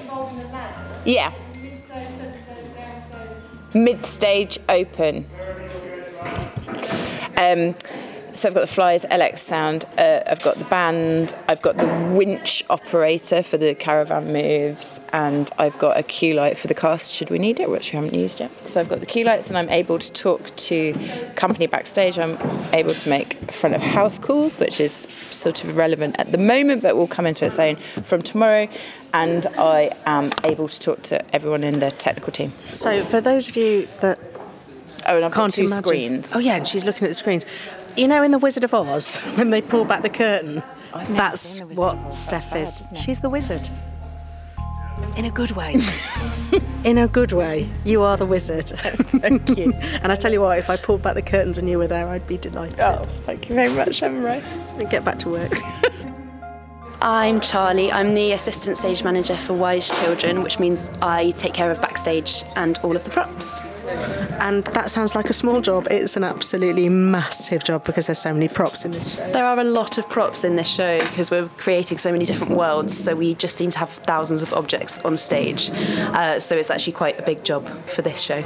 Yeah. 1.04 1.32
Mid 3.74 4.06
stage 4.06 4.58
open. 4.68 5.26
Um, 7.36 7.74
so 8.36 8.48
I've 8.48 8.54
got 8.54 8.60
the 8.60 8.66
Flyers 8.66 9.02
LX 9.04 9.38
sound. 9.38 9.86
Uh, 9.96 10.20
I've 10.26 10.42
got 10.42 10.56
the 10.56 10.64
band. 10.66 11.34
I've 11.48 11.62
got 11.62 11.78
the 11.78 11.86
winch 12.14 12.62
operator 12.68 13.42
for 13.42 13.56
the 13.56 13.74
caravan 13.74 14.30
moves, 14.30 15.00
and 15.14 15.50
I've 15.58 15.78
got 15.78 15.96
a 15.96 16.02
cue 16.02 16.34
light 16.34 16.58
for 16.58 16.68
the 16.68 16.74
cast 16.74 17.10
should 17.10 17.30
we 17.30 17.38
need 17.38 17.60
it, 17.60 17.70
which 17.70 17.92
we 17.92 17.96
haven't 17.96 18.12
used 18.12 18.40
yet. 18.40 18.50
So 18.68 18.78
I've 18.78 18.90
got 18.90 19.00
the 19.00 19.06
cue 19.06 19.24
lights, 19.24 19.48
and 19.48 19.56
I'm 19.56 19.70
able 19.70 19.98
to 19.98 20.12
talk 20.12 20.54
to 20.56 20.94
company 21.34 21.66
backstage. 21.66 22.18
I'm 22.18 22.38
able 22.74 22.90
to 22.90 23.08
make 23.08 23.34
front 23.50 23.74
of 23.74 23.80
house 23.80 24.18
calls, 24.18 24.58
which 24.58 24.80
is 24.80 24.92
sort 25.30 25.64
of 25.64 25.70
irrelevant 25.70 26.16
at 26.18 26.30
the 26.30 26.38
moment, 26.38 26.82
but 26.82 26.94
will 26.94 27.06
come 27.06 27.24
into 27.24 27.46
its 27.46 27.58
own 27.58 27.76
from 28.04 28.20
tomorrow. 28.20 28.68
And 29.14 29.46
I 29.58 29.92
am 30.04 30.30
able 30.44 30.68
to 30.68 30.78
talk 30.78 31.02
to 31.04 31.34
everyone 31.34 31.64
in 31.64 31.78
the 31.78 31.90
technical 31.90 32.32
team. 32.32 32.52
So, 32.72 33.02
for 33.02 33.22
those 33.22 33.48
of 33.48 33.56
you 33.56 33.88
that 34.00 34.18
Oh, 35.08 35.16
and 35.16 35.24
I've 35.24 35.32
can't 35.32 35.52
two 35.54 35.62
imagine. 35.64 35.82
screens. 35.84 36.32
Oh, 36.34 36.38
yeah, 36.38 36.56
and 36.56 36.66
she's 36.66 36.84
looking 36.84 37.04
at 37.04 37.08
the 37.08 37.14
screens. 37.14 37.46
You 37.96 38.08
know, 38.08 38.22
in 38.22 38.30
The 38.30 38.38
Wizard 38.38 38.64
of 38.64 38.74
Oz, 38.74 39.16
when 39.36 39.50
they 39.50 39.62
pull 39.62 39.84
back 39.84 40.02
the 40.02 40.08
curtain, 40.08 40.62
that's 41.10 41.40
seen 41.40 41.60
The 41.60 41.66
Wizard 41.66 41.78
what. 41.78 42.02
That's 42.04 42.18
Steph 42.18 42.50
bad, 42.50 42.62
is. 42.62 42.82
She's 42.94 43.20
the 43.20 43.30
wizard. 43.30 43.68
In 45.16 45.24
a 45.26 45.30
good 45.30 45.52
way. 45.52 45.76
in 46.84 46.98
a 46.98 47.08
good 47.08 47.32
way. 47.32 47.68
You 47.84 48.02
are 48.02 48.16
the 48.16 48.26
wizard. 48.26 48.66
Thank 48.68 49.56
you. 49.56 49.72
And 50.02 50.10
I 50.10 50.14
tell 50.14 50.32
you 50.32 50.40
what, 50.40 50.58
if 50.58 50.68
I 50.70 50.76
pulled 50.76 51.02
back 51.02 51.14
the 51.14 51.22
curtains 51.22 51.58
and 51.58 51.68
you 51.68 51.78
were 51.78 51.86
there, 51.86 52.08
I'd 52.08 52.26
be 52.26 52.36
delighted. 52.38 52.80
Oh, 52.80 53.04
thank 53.22 53.48
you 53.48 53.54
very 53.54 53.72
much, 53.72 54.02
Emma 54.02 54.20
Rice. 54.20 54.70
And 54.72 54.88
get 54.90 55.04
back 55.04 55.18
to 55.20 55.28
work. 55.30 55.52
I'm 57.02 57.40
Charlie. 57.40 57.92
I'm 57.92 58.14
the 58.14 58.32
assistant 58.32 58.78
stage 58.78 59.04
manager 59.04 59.36
for 59.36 59.52
Wise 59.52 59.88
Children, 60.00 60.42
which 60.42 60.58
means 60.58 60.90
I 61.02 61.30
take 61.32 61.52
care 61.54 61.70
of 61.70 61.80
backstage 61.80 62.42
and 62.56 62.78
all 62.82 62.96
of 62.96 63.04
the 63.04 63.10
props. 63.10 63.62
And 63.88 64.64
that 64.64 64.90
sounds 64.90 65.14
like 65.14 65.30
a 65.30 65.32
small 65.32 65.60
job. 65.60 65.86
It's 65.90 66.16
an 66.16 66.24
absolutely 66.24 66.88
massive 66.88 67.64
job 67.64 67.84
because 67.84 68.06
there's 68.06 68.18
so 68.18 68.32
many 68.32 68.48
props 68.48 68.84
in 68.84 68.92
this 68.92 69.16
show. 69.16 69.30
There 69.32 69.44
are 69.44 69.58
a 69.58 69.64
lot 69.64 69.98
of 69.98 70.08
props 70.08 70.44
in 70.44 70.56
this 70.56 70.68
show 70.68 70.98
because 71.00 71.30
we're 71.30 71.48
creating 71.56 71.98
so 71.98 72.12
many 72.12 72.24
different 72.24 72.54
worlds, 72.54 72.96
so 72.96 73.14
we 73.14 73.34
just 73.34 73.56
seem 73.56 73.70
to 73.72 73.78
have 73.78 73.90
thousands 73.90 74.42
of 74.42 74.52
objects 74.52 74.98
on 75.00 75.16
stage. 75.16 75.70
Uh, 75.70 76.40
so 76.40 76.56
it's 76.56 76.70
actually 76.70 76.92
quite 76.92 77.18
a 77.18 77.22
big 77.22 77.44
job 77.44 77.66
for 77.86 78.02
this 78.02 78.20
show. 78.20 78.42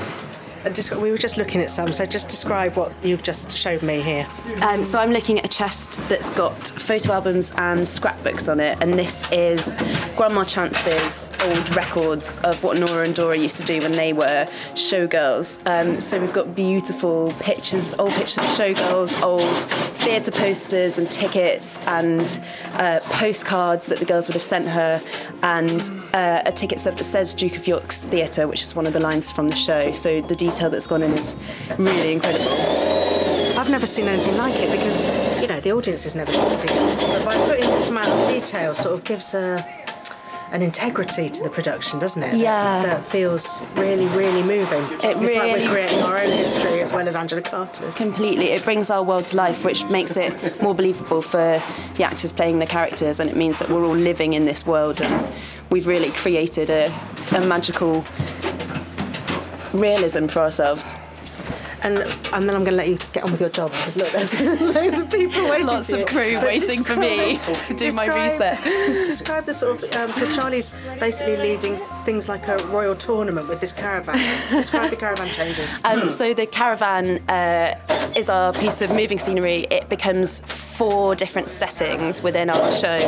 We 0.62 1.10
were 1.10 1.16
just 1.18 1.38
looking 1.38 1.62
at 1.62 1.70
some, 1.70 1.92
so 1.92 2.04
just 2.04 2.28
describe 2.28 2.76
what 2.76 2.92
you've 3.02 3.22
just 3.22 3.56
showed 3.56 3.82
me 3.82 4.02
here. 4.02 4.26
Um, 4.60 4.84
so 4.84 4.98
I'm 4.98 5.10
looking 5.10 5.38
at 5.38 5.44
a 5.44 5.48
chest 5.48 5.98
that's 6.08 6.28
got 6.30 6.54
photo 6.54 7.12
albums 7.12 7.52
and 7.56 7.88
scrapbooks 7.88 8.46
on 8.48 8.60
it, 8.60 8.76
and 8.82 8.98
this 8.98 9.30
is 9.32 9.78
Grandma 10.16 10.44
Chance's 10.44 11.30
old 11.44 11.76
records 11.76 12.38
of 12.40 12.62
what 12.62 12.78
Nora 12.78 13.06
and 13.06 13.14
Dora 13.14 13.36
used 13.36 13.58
to 13.60 13.66
do 13.66 13.80
when 13.80 13.92
they 13.92 14.12
were 14.12 14.46
showgirls. 14.74 15.64
Um, 15.66 15.98
so 15.98 16.20
we've 16.20 16.32
got 16.32 16.54
beautiful 16.54 17.32
pictures, 17.40 17.94
old 17.98 18.12
pictures 18.12 18.38
of 18.38 18.44
showgirls, 18.44 19.22
old 19.22 19.48
theatre 20.00 20.30
posters 20.30 20.98
and 20.98 21.10
tickets, 21.10 21.80
and 21.86 22.40
uh, 22.74 23.00
postcards 23.04 23.86
that 23.86 23.98
the 23.98 24.04
girls 24.04 24.28
would 24.28 24.34
have 24.34 24.42
sent 24.42 24.68
her, 24.68 25.00
and 25.42 25.90
uh, 26.12 26.42
a 26.44 26.52
ticket 26.52 26.78
stub 26.78 26.96
that 26.96 27.04
says 27.04 27.32
Duke 27.32 27.56
of 27.56 27.66
York's 27.66 28.04
Theatre, 28.04 28.46
which 28.46 28.60
is 28.62 28.76
one 28.76 28.86
of 28.86 28.92
the 28.92 29.00
lines 29.00 29.32
from 29.32 29.48
the 29.48 29.56
show. 29.56 29.92
So 29.92 30.20
the 30.20 30.36
detail 30.50 30.70
that's 30.70 30.86
gone 30.86 31.02
in 31.02 31.12
is 31.12 31.36
really 31.78 32.12
incredible. 32.12 32.46
I've 33.58 33.70
never 33.70 33.86
seen 33.86 34.06
anything 34.06 34.36
like 34.36 34.54
it 34.56 34.70
because, 34.70 35.40
you 35.40 35.46
know, 35.46 35.60
the 35.60 35.72
audience 35.72 36.02
has 36.04 36.14
never 36.16 36.32
seen 36.32 36.70
it. 36.70 36.98
But 37.08 37.24
by 37.24 37.36
putting 37.46 37.66
this 37.66 37.88
amount 37.88 38.08
of 38.08 38.28
detail, 38.28 38.74
sort 38.74 38.94
of 38.94 39.04
gives 39.04 39.34
a, 39.34 39.64
an 40.50 40.62
integrity 40.62 41.28
to 41.28 41.42
the 41.42 41.50
production, 41.50 41.98
doesn't 41.98 42.22
it? 42.22 42.36
Yeah. 42.36 42.82
That 42.82 43.04
feels 43.04 43.62
really, 43.74 44.06
really 44.06 44.42
moving. 44.42 44.82
It 45.04 45.16
it's 45.16 45.34
like 45.34 45.58
we're 45.58 45.68
creating 45.68 46.00
our 46.00 46.18
own 46.18 46.30
history 46.30 46.80
as 46.80 46.92
well 46.92 47.06
as 47.06 47.14
Angela 47.14 47.42
Carter's. 47.42 47.96
Completely. 47.98 48.50
It 48.50 48.64
brings 48.64 48.90
our 48.90 49.02
world 49.02 49.26
to 49.26 49.36
life, 49.36 49.64
which 49.64 49.84
makes 49.86 50.16
it 50.16 50.62
more 50.62 50.74
believable 50.74 51.22
for 51.22 51.62
the 51.94 52.02
actors 52.02 52.32
playing 52.32 52.58
the 52.60 52.66
characters, 52.66 53.20
and 53.20 53.28
it 53.28 53.36
means 53.36 53.58
that 53.58 53.68
we're 53.68 53.84
all 53.84 53.94
living 53.94 54.32
in 54.32 54.46
this 54.46 54.66
world 54.66 55.00
and 55.00 55.32
we've 55.70 55.86
really 55.86 56.10
created 56.10 56.70
a, 56.70 56.86
a 57.36 57.46
magical 57.46 58.04
realism 59.72 60.26
for 60.26 60.40
ourselves. 60.40 60.96
And, 61.82 61.98
and 62.34 62.48
then 62.48 62.54
I'm 62.54 62.64
going 62.64 62.66
to 62.66 62.70
let 62.72 62.88
you 62.88 62.98
get 63.12 63.24
on 63.24 63.32
with 63.32 63.40
your 63.40 63.48
job 63.50 63.70
because 63.72 63.96
look, 63.96 64.08
there's 64.10 64.40
loads 64.60 64.98
of 64.98 65.10
people 65.10 65.48
waiting 65.48 65.66
Lots 65.66 65.88
for 65.90 65.96
of 65.96 66.06
crew 66.06 66.34
But 66.34 66.44
waiting 66.44 66.84
for 66.84 66.96
me 66.96 67.36
to 67.68 67.74
do 67.74 67.92
my 67.92 68.06
describe- 68.06 68.32
reset. 68.32 68.64
Describe 69.06 69.44
the 69.44 69.54
sort 69.54 69.82
of 69.82 70.06
because 70.14 70.34
Charlie's 70.36 70.72
basically 70.98 71.36
leading 71.36 71.76
things 72.04 72.28
like 72.28 72.46
a 72.48 72.56
royal 72.68 72.94
tournament 72.94 73.48
with 73.48 73.60
this 73.60 73.72
caravan. 73.72 74.18
describe 74.50 74.90
the 74.90 74.96
caravan 74.96 75.28
changes. 75.30 75.78
Um, 75.84 76.10
so 76.10 76.34
the 76.34 76.46
caravan 76.46 77.18
uh, 77.28 77.78
is 78.16 78.28
our 78.28 78.52
piece 78.52 78.82
of 78.82 78.90
moving 78.90 79.18
scenery. 79.18 79.66
It 79.70 79.88
becomes 79.88 80.40
four 80.42 81.14
different 81.14 81.50
settings 81.50 82.22
within 82.22 82.50
our 82.50 82.74
show. 82.76 82.98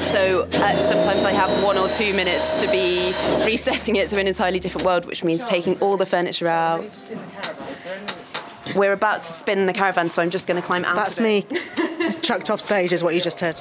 So 0.00 0.42
uh, 0.52 0.72
sometimes 0.74 1.24
I 1.24 1.32
have 1.32 1.50
one 1.64 1.76
or 1.78 1.88
two 1.88 2.12
minutes 2.14 2.60
to 2.62 2.70
be 2.70 3.12
resetting 3.44 3.96
it 3.96 4.08
to 4.10 4.18
an 4.18 4.26
entirely 4.26 4.58
different 4.58 4.84
world, 4.86 5.04
which 5.06 5.22
means 5.24 5.46
taking 5.46 5.78
all 5.80 5.96
the 5.96 6.06
furniture 6.06 6.48
out. 6.48 7.06
We're 8.74 8.92
about 8.92 9.22
to 9.22 9.32
spin 9.32 9.66
the 9.66 9.72
caravan, 9.72 10.08
so 10.08 10.22
I'm 10.22 10.30
just 10.30 10.46
going 10.46 10.60
to 10.60 10.66
climb 10.66 10.84
out. 10.84 10.96
That's 10.96 11.18
of 11.18 11.24
it. 11.24 11.50
me. 11.50 12.10
Chucked 12.22 12.50
off 12.50 12.60
stage 12.60 12.92
is 12.92 13.02
what 13.02 13.14
you 13.14 13.20
just 13.20 13.40
heard. 13.40 13.60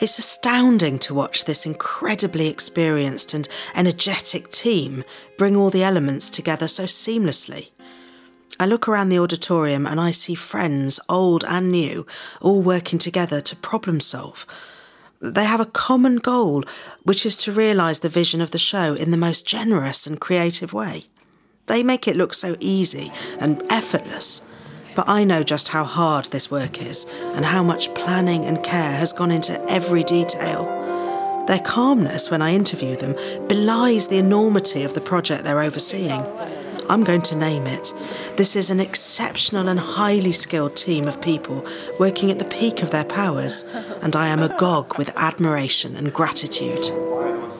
It's 0.00 0.18
astounding 0.18 0.98
to 1.00 1.14
watch 1.14 1.44
this 1.44 1.66
incredibly 1.66 2.48
experienced 2.48 3.32
and 3.32 3.48
energetic 3.74 4.50
team 4.50 5.04
bring 5.38 5.56
all 5.56 5.70
the 5.70 5.84
elements 5.84 6.28
together 6.28 6.68
so 6.68 6.84
seamlessly. 6.84 7.70
I 8.60 8.66
look 8.66 8.86
around 8.86 9.08
the 9.08 9.18
auditorium 9.18 9.86
and 9.86 10.00
I 10.00 10.10
see 10.10 10.34
friends, 10.34 11.00
old 11.08 11.44
and 11.44 11.70
new, 11.72 12.06
all 12.40 12.62
working 12.62 12.98
together 12.98 13.40
to 13.40 13.56
problem 13.56 14.00
solve. 14.00 14.46
They 15.20 15.44
have 15.44 15.60
a 15.60 15.66
common 15.66 16.16
goal, 16.16 16.64
which 17.02 17.24
is 17.24 17.36
to 17.38 17.52
realise 17.52 18.00
the 18.00 18.08
vision 18.08 18.40
of 18.40 18.50
the 18.50 18.58
show 18.58 18.94
in 18.94 19.10
the 19.10 19.16
most 19.16 19.46
generous 19.46 20.06
and 20.06 20.20
creative 20.20 20.72
way. 20.72 21.04
They 21.66 21.82
make 21.82 22.06
it 22.06 22.16
look 22.16 22.34
so 22.34 22.56
easy 22.60 23.10
and 23.40 23.62
effortless, 23.70 24.42
but 24.94 25.08
I 25.08 25.24
know 25.24 25.42
just 25.42 25.68
how 25.68 25.84
hard 25.84 26.26
this 26.26 26.50
work 26.50 26.82
is 26.82 27.06
and 27.34 27.44
how 27.44 27.62
much 27.62 27.94
planning 27.94 28.44
and 28.44 28.62
care 28.62 28.92
has 28.92 29.12
gone 29.12 29.30
into 29.30 29.60
every 29.68 30.04
detail. 30.04 30.66
Their 31.46 31.60
calmness 31.60 32.30
when 32.30 32.42
I 32.42 32.54
interview 32.54 32.96
them 32.96 33.14
belies 33.48 34.08
the 34.08 34.18
enormity 34.18 34.82
of 34.82 34.94
the 34.94 35.00
project 35.00 35.44
they're 35.44 35.60
overseeing. 35.60 36.22
I'm 36.90 37.02
going 37.02 37.22
to 37.22 37.36
name 37.36 37.66
it. 37.66 37.94
This 38.36 38.56
is 38.56 38.68
an 38.68 38.78
exceptional 38.78 39.68
and 39.68 39.80
highly 39.80 40.32
skilled 40.32 40.76
team 40.76 41.08
of 41.08 41.20
people 41.22 41.66
working 41.98 42.30
at 42.30 42.38
the 42.38 42.44
peak 42.44 42.82
of 42.82 42.90
their 42.90 43.04
powers, 43.04 43.62
and 44.02 44.14
I 44.14 44.28
am 44.28 44.42
agog 44.42 44.98
with 44.98 45.16
admiration 45.16 45.96
and 45.96 46.12
gratitude. 46.12 46.84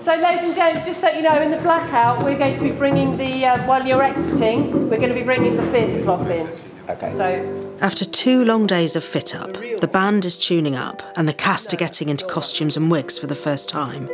So, 0.05 0.15
ladies 0.17 0.49
and 0.49 0.55
gents, 0.55 0.85
just 0.85 1.01
so 1.01 1.09
you 1.09 1.23
know, 1.23 1.41
in 1.41 1.51
the 1.51 1.57
blackout, 1.57 2.23
we're 2.23 2.37
going 2.37 2.55
to 2.59 2.63
be 2.63 2.73
bringing 2.73 3.17
the, 3.17 3.47
uh, 3.47 3.67
while 3.67 3.87
you're 3.87 4.03
exiting, 4.03 4.91
we're 4.91 4.99
going 4.99 5.09
to 5.09 5.15
be 5.15 5.23
bringing 5.23 5.57
the 5.57 5.67
theatre 5.71 6.03
cloth 6.05 6.29
in. 6.29 6.47
Okay. 6.91 7.11
So, 7.11 7.79
After 7.81 8.05
two 8.05 8.45
long 8.45 8.67
days 8.67 8.97
of 8.97 9.03
fit 9.03 9.35
up, 9.35 9.55
the 9.55 9.89
band 9.91 10.27
is 10.27 10.37
tuning 10.37 10.75
up 10.75 11.03
and 11.17 11.27
the 11.27 11.33
cast 11.33 11.73
are 11.73 11.79
getting 11.79 12.11
into 12.11 12.27
costumes 12.27 12.77
and 12.77 12.91
wigs 12.91 13.17
for 13.17 13.29
the 13.29 13.35
first 13.35 13.71
time. 13.71 14.11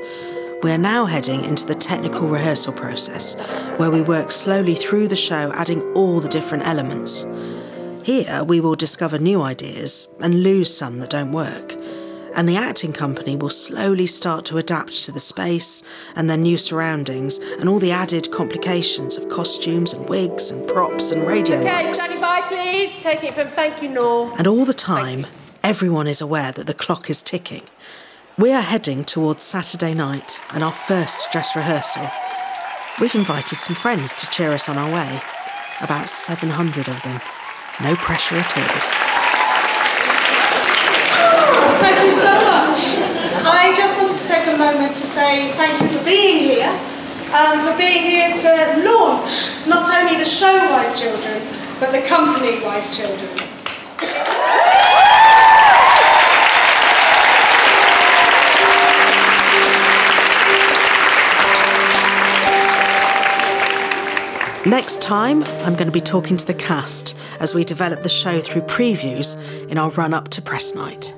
We 0.62 0.70
are 0.70 0.78
now 0.78 1.06
heading 1.06 1.44
into 1.44 1.66
the 1.66 1.74
technical 1.74 2.28
rehearsal 2.28 2.72
process, 2.72 3.34
where 3.76 3.90
we 3.90 4.00
work 4.00 4.30
slowly 4.30 4.76
through 4.76 5.08
the 5.08 5.16
show, 5.16 5.52
adding 5.54 5.82
all 5.94 6.20
the 6.20 6.28
different 6.28 6.68
elements. 6.68 7.26
Here, 8.04 8.44
we 8.44 8.60
will 8.60 8.76
discover 8.76 9.18
new 9.18 9.42
ideas 9.42 10.06
and 10.20 10.44
lose 10.44 10.72
some 10.72 11.00
that 11.00 11.10
don't 11.10 11.32
work. 11.32 11.74
And 12.34 12.48
the 12.48 12.56
acting 12.56 12.92
company 12.92 13.36
will 13.36 13.50
slowly 13.50 14.06
start 14.06 14.44
to 14.46 14.58
adapt 14.58 15.04
to 15.04 15.12
the 15.12 15.20
space 15.20 15.82
and 16.14 16.30
their 16.30 16.36
new 16.36 16.56
surroundings 16.58 17.38
and 17.38 17.68
all 17.68 17.78
the 17.78 17.90
added 17.90 18.30
complications 18.30 19.16
of 19.16 19.28
costumes 19.28 19.92
and 19.92 20.08
wigs 20.08 20.50
and 20.50 20.66
props 20.68 21.10
and 21.10 21.26
radio 21.26 21.58
okay, 21.58 21.86
mics. 21.86 21.96
standing 21.96 22.20
by, 22.20 22.40
please. 22.42 22.90
Take 23.00 23.24
it 23.24 23.34
from 23.34 23.48
thank 23.48 23.82
you, 23.82 23.88
Nor. 23.88 24.36
And 24.38 24.46
all 24.46 24.64
the 24.64 24.74
time, 24.74 25.26
everyone 25.62 26.06
is 26.06 26.20
aware 26.20 26.52
that 26.52 26.66
the 26.66 26.74
clock 26.74 27.10
is 27.10 27.20
ticking. 27.22 27.62
We 28.38 28.52
are 28.52 28.62
heading 28.62 29.04
towards 29.04 29.42
Saturday 29.42 29.92
night 29.92 30.40
and 30.54 30.64
our 30.64 30.72
first 30.72 31.30
dress 31.32 31.54
rehearsal. 31.54 32.08
We've 33.00 33.14
invited 33.14 33.58
some 33.58 33.74
friends 33.76 34.14
to 34.14 34.30
cheer 34.30 34.52
us 34.52 34.68
on 34.68 34.78
our 34.78 34.92
way. 34.92 35.20
About 35.80 36.08
700 36.08 36.88
of 36.88 37.02
them. 37.02 37.20
No 37.82 37.96
pressure 37.96 38.36
at 38.36 38.56
all. 38.56 39.00
Thank 41.80 42.06
you 42.06 42.12
so 42.12 42.32
much. 42.44 42.80
I 43.44 43.74
just 43.76 43.96
wanted 43.96 44.20
to 44.20 44.28
take 44.28 44.46
a 44.46 44.56
thank 45.48 45.80
you 45.80 45.88
for 45.98 46.04
being 46.04 46.38
here, 46.38 46.68
um, 47.34 47.66
for 47.66 47.76
being 47.78 48.04
here 48.04 48.36
to 48.36 48.84
launch 48.84 49.66
not 49.66 49.88
only 49.94 50.18
the 50.18 50.24
show 50.24 50.56
Wise 50.70 51.00
Children, 51.00 51.42
but 51.78 51.92
the 51.92 52.02
company 52.02 52.62
Wise 52.64 52.96
Children. 52.96 53.46
Next 64.66 65.00
time, 65.00 65.42
I'm 65.64 65.74
going 65.74 65.86
to 65.86 65.90
be 65.90 66.02
talking 66.02 66.36
to 66.36 66.46
the 66.46 66.54
cast 66.54 67.16
as 67.40 67.54
we 67.54 67.64
develop 67.64 68.02
the 68.02 68.10
show 68.10 68.40
through 68.40 68.62
previews 68.62 69.36
in 69.68 69.78
our 69.78 69.90
run 69.90 70.12
up 70.12 70.28
to 70.28 70.42
press 70.42 70.74
night. 70.74 71.14